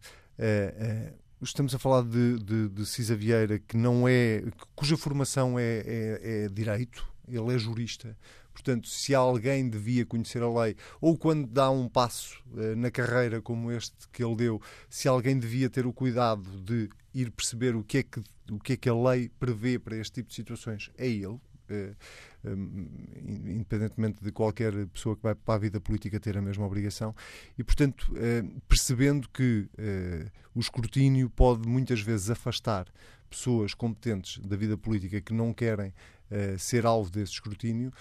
[1.43, 4.43] Estamos a falar de, de, de Cisa Vieira, que não é,
[4.77, 8.15] cuja formação é, é, é direito, ele é jurista.
[8.63, 13.41] Portanto, se alguém devia conhecer a lei, ou quando dá um passo uh, na carreira
[13.41, 17.83] como este que ele deu, se alguém devia ter o cuidado de ir perceber o
[17.83, 18.21] que é que,
[18.51, 21.27] o que, é que a lei prevê para este tipo de situações, é ele.
[21.27, 21.97] Uh,
[22.45, 27.15] independentemente de qualquer pessoa que vai para a vida política ter a mesma obrigação.
[27.59, 32.87] E, portanto, eh, percebendo que eh, o escrutínio pode muitas vezes afastar
[33.29, 35.93] pessoas competentes da vida política que não querem
[36.31, 37.93] eh, ser alvo desse escrutínio,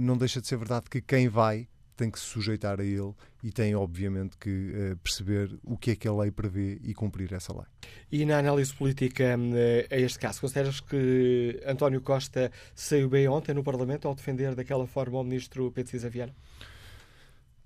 [0.00, 1.68] não deixa de ser verdade que quem vai
[1.98, 3.12] tem que se sujeitar a ele
[3.42, 7.32] e tem, obviamente, que uh, perceber o que é que a lei prevê e cumprir
[7.32, 7.66] essa lei.
[8.10, 13.52] E na análise política uh, a este caso, consideras que António Costa saiu bem ontem
[13.52, 16.34] no Parlamento ao defender daquela forma o ministro Pedro Cisa Vieira?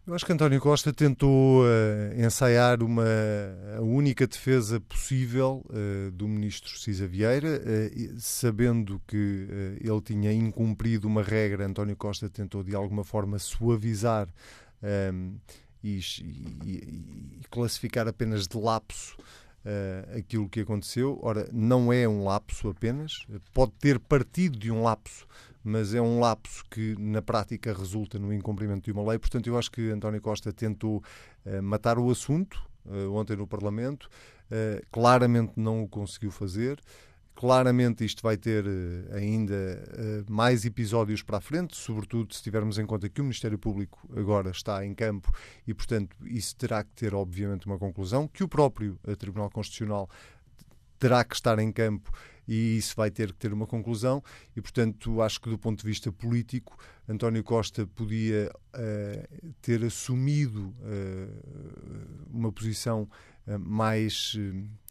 [0.05, 3.05] Eu acho que António Costa tentou uh, ensaiar uma
[3.79, 9.47] a única defesa possível uh, do ministro Cisa Vieira, uh, sabendo que
[9.81, 11.67] ele tinha incumprido uma regra.
[11.67, 14.27] António Costa tentou de alguma forma suavizar
[14.83, 15.35] um, ehm,
[15.85, 16.01] e,
[16.65, 19.17] e, e, classificar apenas de lapso
[20.19, 21.21] aquilo que aconteceu.
[21.23, 23.25] Ora, não é um lapso apenas,
[23.55, 25.27] pode ter partido de um lapso
[25.65, 29.19] mas é um lapso que na prática resulta no incumprimento de uma lei.
[29.19, 31.03] Portanto, eu acho que António Costa tentou
[31.47, 34.09] uh, matar o assunto uh, ontem no Parlamento,
[34.51, 36.81] uh, claramente não o conseguiu fazer.
[37.35, 38.63] Claramente isto vai ter
[39.11, 44.07] ainda mais episódios para a frente, sobretudo se tivermos em conta que o Ministério Público
[44.15, 45.33] agora está em campo
[45.67, 50.11] e, portanto, isso terá que ter, obviamente, uma conclusão, que o próprio Tribunal Constitucional
[50.99, 52.13] terá que estar em campo
[52.47, 54.23] e isso vai ter que ter uma conclusão.
[54.57, 56.77] E, portanto, acho que do ponto de vista político,
[57.09, 63.09] António Costa podia uh, ter assumido uh, uma posição
[63.47, 64.37] uh, mais,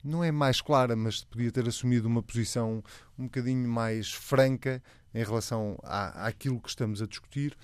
[0.03, 2.83] não é mais clara, mas podia ter assumido uma posição
[3.17, 4.81] um bocadinho mais franca
[5.13, 7.55] em relação à, àquilo que estamos a discutir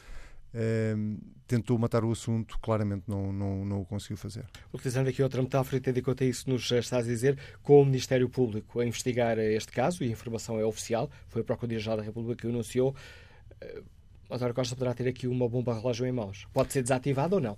[1.47, 4.45] tentou matar o assunto, claramente não, não, não o conseguiu fazer.
[4.73, 8.29] Utilizando aqui outra metáfora, tendo em conta isso, nos estás a dizer, com o Ministério
[8.29, 12.41] Público a investigar este caso, e a informação é oficial, foi a Procuradoria-Geral da República
[12.41, 12.95] que o anunciou,
[13.63, 13.83] uh,
[14.29, 16.45] António Costa poderá ter aqui uma bomba relógio em mãos.
[16.51, 17.57] Pode ser desativada ou não?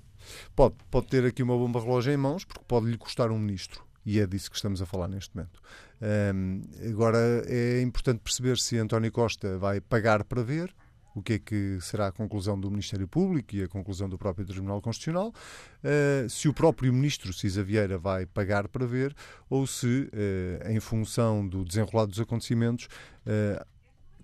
[0.55, 3.83] Pode, pode ter aqui uma bomba relógio em mãos, porque pode lhe custar um ministro.
[4.05, 5.59] E é disso que estamos a falar neste momento.
[6.01, 10.73] Um, agora é importante perceber se António Costa vai pagar para ver,
[11.15, 14.45] o que é que será a conclusão do Ministério Público e a conclusão do próprio
[14.45, 19.15] Tribunal Constitucional, uh, se o próprio Ministro Cisa Vieira vai pagar para ver
[19.49, 22.87] ou se, uh, em função do desenrolar dos acontecimentos,
[23.25, 23.65] uh,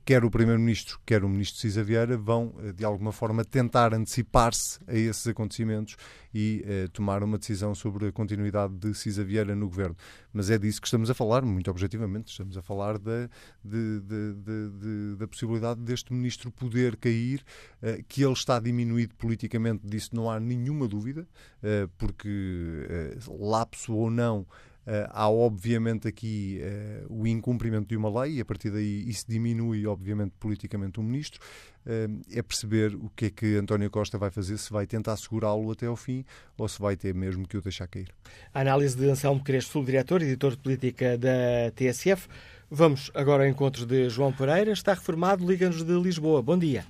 [0.06, 4.80] quer o Primeiro-Ministro, quer o Ministro Cisa Vieira vão, eh, de alguma forma, tentar antecipar-se
[4.88, 5.98] a esses acontecimentos
[6.32, 9.95] e eh, tomar uma decisão sobre a continuidade de Cisa Vieira no Governo.
[10.32, 12.30] Mas é disso que estamos a falar, muito objetivamente.
[12.30, 13.27] Estamos a falar da,
[13.64, 17.44] de, de, de, da possibilidade deste Ministro poder cair,
[17.82, 21.27] eh, que ele está diminuído politicamente, disso não há nenhuma dúvida,
[21.64, 24.45] eh, porque eh, lapso ou não
[24.86, 29.26] Uh, há obviamente aqui uh, o incumprimento de uma lei e a partir daí isso
[29.28, 31.41] diminui obviamente politicamente o ministro.
[31.88, 35.72] Uh, é perceber o que é que António Costa vai fazer, se vai tentar segurá-lo
[35.72, 36.24] até ao fim
[36.56, 38.10] ou se vai ter mesmo que o deixar cair.
[38.53, 42.28] A análise de Anselmo Crespo, diretor e editor de política da TSF.
[42.70, 46.44] Vamos agora ao encontro de João Pereira, está reformado, liga-nos de Lisboa.
[46.44, 46.86] Bom dia.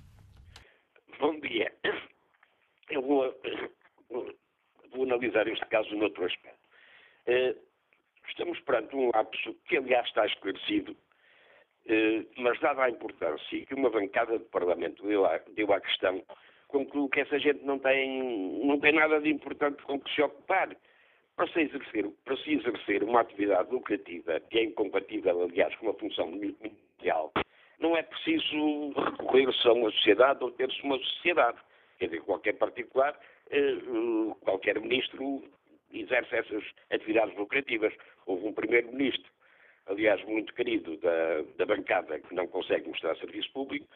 [1.18, 1.72] Bom dia.
[2.90, 3.34] Eu vou,
[4.92, 6.56] vou analisar este caso noutro aspecto.
[8.30, 10.96] Estamos perante um lapso que, aliás, está esclarecido,
[11.88, 16.24] eh, mas dada a importância que uma bancada do Parlamento deu à, questão,
[16.68, 20.76] concluo que essa gente não tem, não tem nada de importante com que se ocupar.
[21.36, 25.94] Para se, exercer, para se exercer uma atividade lucrativa, que é incompatível, aliás, com uma
[25.96, 27.34] função mundial,
[27.78, 31.58] não é preciso recorrer-se a uma sociedade ou ter-se uma sociedade.
[32.00, 33.20] Quer dizer, qualquer particular
[34.42, 35.44] qualquer ministro
[36.02, 37.94] exerce essas atividades lucrativas.
[38.26, 39.32] Houve um primeiro-ministro,
[39.88, 43.88] aliás, muito querido da, da bancada, que não consegue mostrar serviço público,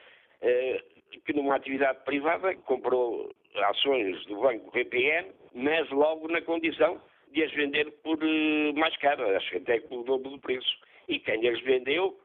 [1.25, 7.01] que numa atividade privada comprou ações do banco VPN, mas logo na condição
[7.31, 8.17] de as vender por
[8.75, 10.79] mais caro, acho que até pelo dobro do preço.
[11.07, 12.19] E quem as vendeu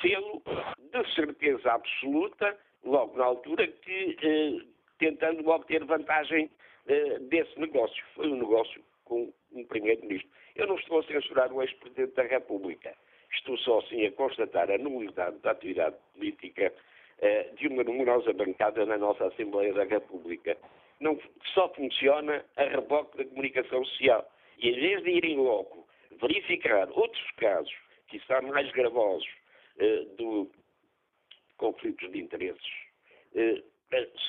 [0.00, 0.42] fê-lo
[0.78, 4.66] de certeza absoluta, logo na altura, que eh,
[4.98, 6.50] tentando obter vantagem
[6.86, 8.02] eh, desse negócio.
[8.14, 10.30] Foi um negócio com um primeiro-ministro.
[10.54, 12.96] Eu não estou a censurar o ex-presidente da República.
[13.34, 16.72] Estou só, sim, a constatar a nulidade da atividade política
[17.20, 20.56] eh, de uma numerosa bancada na nossa Assembleia da República.
[21.00, 21.18] Não,
[21.54, 24.30] só funciona a reboque da comunicação social.
[24.58, 25.88] E em vez de irem logo
[26.20, 27.74] verificar outros casos
[28.06, 29.28] que são mais gravosos
[29.80, 30.48] eh, do
[31.56, 32.72] conflitos de interesses,
[33.34, 33.60] eh,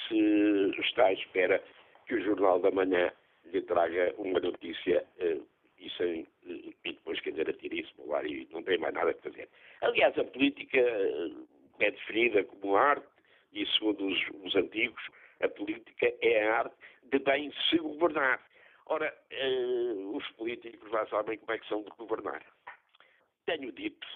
[0.07, 1.63] se está à espera
[2.07, 3.11] que o Jornal da Manhã
[3.45, 5.39] lhe traga uma notícia eh,
[5.77, 9.11] e, sem, e depois, quer dizer, atire isso para ar e não tem mais nada
[9.11, 9.49] a fazer.
[9.81, 10.79] Aliás, a política
[11.79, 13.07] é definida como arte
[13.53, 15.01] e, segundo os, os antigos,
[15.41, 18.39] a política é a arte de bem se governar.
[18.85, 19.13] Ora,
[20.13, 22.43] os políticos já sabem como é que são de governar.
[23.45, 24.07] Tenho dito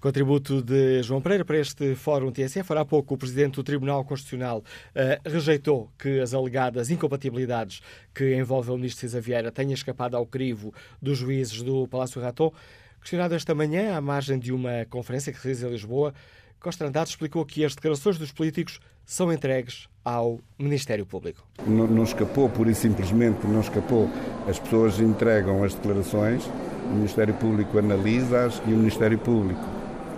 [0.00, 2.72] Contributo de João Pereira para este Fórum TSF.
[2.72, 7.82] Há pouco, o Presidente do Tribunal Constitucional uh, rejeitou que as alegadas incompatibilidades
[8.14, 12.50] que envolvem o Ministro César Vieira tenham escapado ao crivo dos juízes do Palácio Raton.
[12.98, 16.14] Questionado esta manhã, à margem de uma conferência que se realiza em Lisboa,
[16.58, 21.46] Costa Andrade explicou que as declarações dos políticos são entregues ao Ministério Público.
[21.66, 24.08] Não, não escapou, pura e simplesmente não escapou.
[24.48, 26.42] As pessoas entregam as declarações,
[26.90, 29.62] o Ministério Público analisa-as e o Ministério Público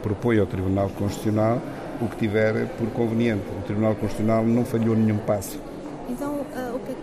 [0.03, 1.61] propõe ao Tribunal Constitucional
[2.01, 3.45] o que tiver por conveniente.
[3.61, 5.61] O Tribunal Constitucional não falhou nenhum passo.
[6.09, 6.95] Então, uh, o que é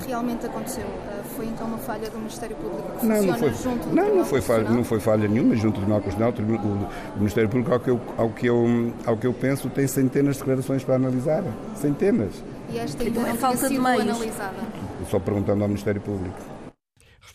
[0.00, 0.84] que realmente aconteceu?
[0.84, 4.16] Uh, foi então uma falha do Ministério Público que não, não foi, junto do não,
[4.16, 6.34] não foi falha, não foi falha nenhuma junto do Tribunal Constitucional.
[6.64, 9.86] O, o Ministério Público, ao que, eu, ao, que eu, ao que eu penso, tem
[9.86, 11.44] centenas de declarações para analisar.
[11.76, 12.32] Centenas.
[12.70, 14.00] E esta ainda não falta de meios.
[14.00, 14.56] analisada?
[15.08, 16.57] Só perguntando ao Ministério Público.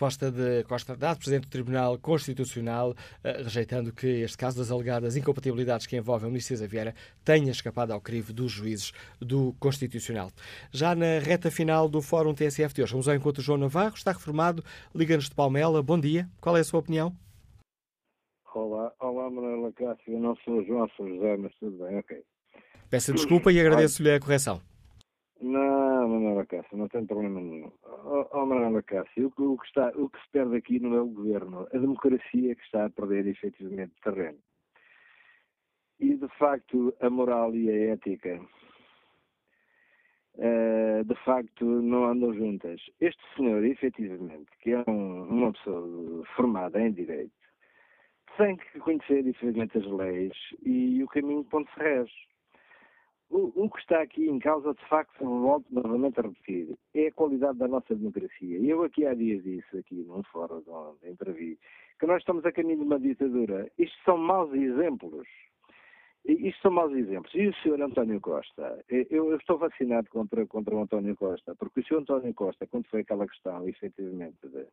[0.04, 2.94] Resposta de Costa Andrade, Presidente do Tribunal Constitucional,
[3.24, 6.94] eh, rejeitando que este caso das alegadas incompatibilidades que envolvem o Ministro César Vieira
[7.24, 10.30] tenha escapado ao crivo dos juízes do Constitucional.
[10.74, 14.12] Já na reta final do Fórum TSF de hoje, vamos ao encontro João Navarro, está
[14.12, 14.62] reformado,
[14.94, 15.82] liga-nos de Palmela.
[15.82, 17.16] Bom dia, qual é a sua opinião?
[18.54, 22.22] Olá, olá Manuela Cássio, eu não sou João, sou José, mas tudo bem, ok.
[22.90, 24.73] Peço desculpa e agradeço-lhe a correção.
[25.44, 27.70] Não, Manuela Cássio, não tem problema nenhum.
[27.84, 31.02] Oh, oh Manuela Cássio, o, o, que está, o que se perde aqui não é
[31.02, 34.40] o governo, a democracia que está a perder efetivamente terreno.
[36.00, 38.40] E, de facto, a moral e a ética,
[40.36, 42.80] uh, de facto, não andam juntas.
[43.02, 47.34] Este senhor, efetivamente, que é um, uma pessoa formada em Direito,
[48.38, 50.34] tem que conhecer, efetivamente, as leis
[50.66, 52.33] e o caminho para onde se rege.
[53.36, 57.58] O, que está aqui em causa, de facto, volto novamente a repetir, é a qualidade
[57.58, 58.60] da nossa democracia.
[58.60, 61.58] Eu aqui há dias disse, aqui num fórum onde entrevi,
[62.00, 63.72] que nós estamos a caminho de uma ditadura.
[63.80, 65.28] Isto são maus exemplos.
[66.24, 67.34] Isto são maus exemplos.
[67.34, 67.82] E o Sr.
[67.82, 72.02] António Costa, eu, eu, estou vacinado contra, contra o António Costa, porque o Sr.
[72.02, 74.68] António Costa, quando foi aquela questão, efetivamente, de,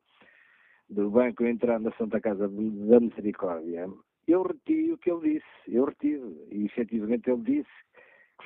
[0.91, 3.89] do banco entrar na Santa Casa da Misericórdia,
[4.29, 5.47] eu reti o que ele disse.
[5.67, 6.47] Eu retive.
[6.51, 7.71] E, efetivamente, ele disse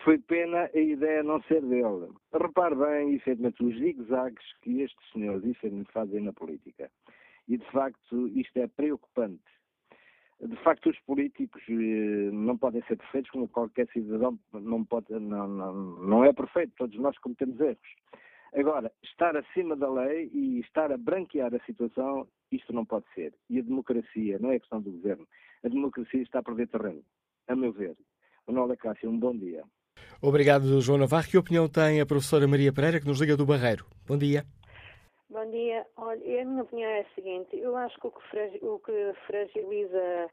[0.03, 2.09] foi pena a ideia não ser dele.
[2.33, 6.91] Repare bem, efetivamente, os zigue-zagues que estes senhores, efetivamente, fazem na política.
[7.49, 9.43] E, de facto, isto é preocupante.
[10.41, 15.47] De facto, os políticos eh, não podem ser perfeitos, como qualquer cidadão não, pode, não,
[15.47, 17.95] não, não é perfeito, todos nós cometemos erros.
[18.55, 23.35] Agora, estar acima da lei e estar a branquear a situação, isto não pode ser.
[23.49, 25.27] E a democracia, não é questão do governo,
[25.65, 27.03] a democracia está a perder terreno,
[27.49, 27.97] a meu ver.
[28.47, 29.65] Manuel Cássio, um bom dia.
[30.21, 31.29] Obrigado, João Navarro.
[31.29, 33.85] Que opinião tem a professora Maria Pereira, que nos liga do Barreiro?
[34.07, 34.45] Bom dia.
[35.29, 35.85] Bom dia.
[35.97, 40.31] Olha, a minha opinião é a seguinte: eu acho que o que, fragiliza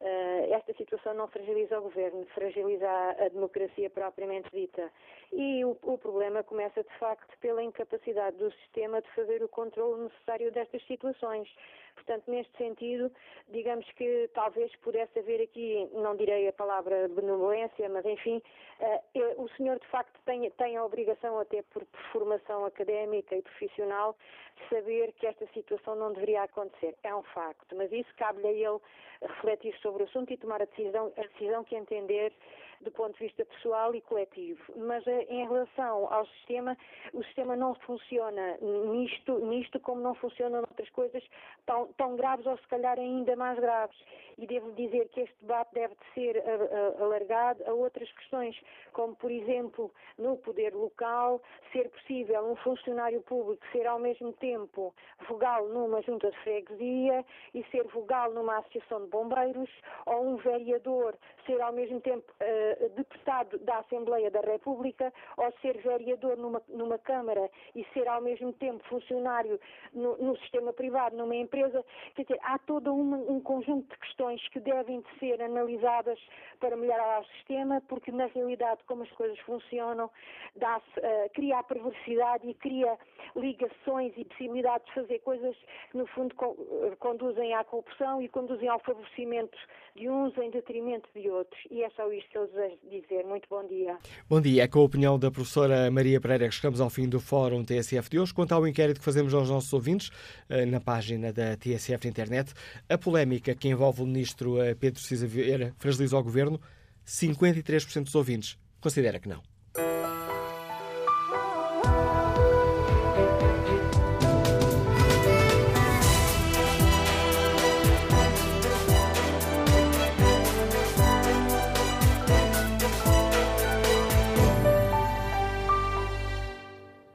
[0.00, 4.90] esta situação não fragiliza o governo, fragiliza a, a democracia propriamente dita.
[5.32, 10.04] E o, o, problema começa, de facto, pela incapacidade do sistema de fazer o controle
[10.04, 11.48] necessário destas situações.
[11.94, 13.10] Portanto, neste sentido,
[13.48, 18.40] digamos que talvez pudesse haver aqui, não direi a palavra benevolência, mas enfim,
[18.80, 23.42] uh, o senhor, de facto, tem, tem a obrigação, até por, por formação académica e
[23.42, 24.16] profissional,
[24.56, 26.94] de saber que esta situação não deveria acontecer.
[27.02, 28.80] É um facto, mas isso cabe-lhe a ele
[29.20, 32.32] refletir sobre sobre o assunto e tomar a decisão, a decisão que entender
[32.80, 34.60] do ponto de vista pessoal e coletivo.
[34.76, 36.76] Mas eh, em relação ao sistema,
[37.12, 41.22] o sistema não funciona nisto, nisto como não funciona noutras coisas
[41.66, 43.96] tão, tão graves ou se calhar ainda mais graves.
[44.38, 48.56] E devo dizer que este debate deve ser eh, eh, alargado a outras questões,
[48.92, 51.42] como por exemplo no poder local,
[51.72, 54.94] ser possível um funcionário público ser ao mesmo tempo
[55.28, 57.24] vogal numa junta de freguesia
[57.54, 59.70] e ser vogal numa associação de bombeiros,
[60.06, 65.78] ou um vereador ser ao mesmo tempo uh, deputado da Assembleia da República, ou ser
[65.78, 69.60] vereador numa, numa Câmara e ser ao mesmo tempo funcionário
[69.92, 71.84] no, no sistema privado, numa empresa.
[72.14, 76.18] Quer dizer, há todo um, um conjunto de questões que devem de ser analisadas
[76.60, 82.48] para melhorar o sistema, porque na realidade, como as coisas funcionam, uh, cria a perversidade
[82.48, 82.98] e cria
[83.36, 85.56] ligações e possibilidades de fazer coisas
[85.90, 86.56] que, no fundo, co
[86.98, 89.56] conduzem à corrupção e conduzem ao favorecimento
[89.94, 91.60] de uns em detrimento de outros.
[91.70, 93.24] E é só isto que eu desejo dizer.
[93.24, 93.98] Muito bom dia.
[94.28, 94.64] Bom dia.
[94.64, 98.10] É com a opinião da professora Maria Pereira que chegamos ao fim do Fórum TSF
[98.10, 98.34] de hoje.
[98.34, 100.10] Quanto ao inquérito que fazemos aos nossos ouvintes,
[100.48, 102.52] eh, na página da TSF na internet,
[102.88, 106.60] a polémica que envolve o ministro eh, Pedro Cisa Vieira fragilizou o governo,
[107.06, 109.42] 53% dos ouvintes considera que não.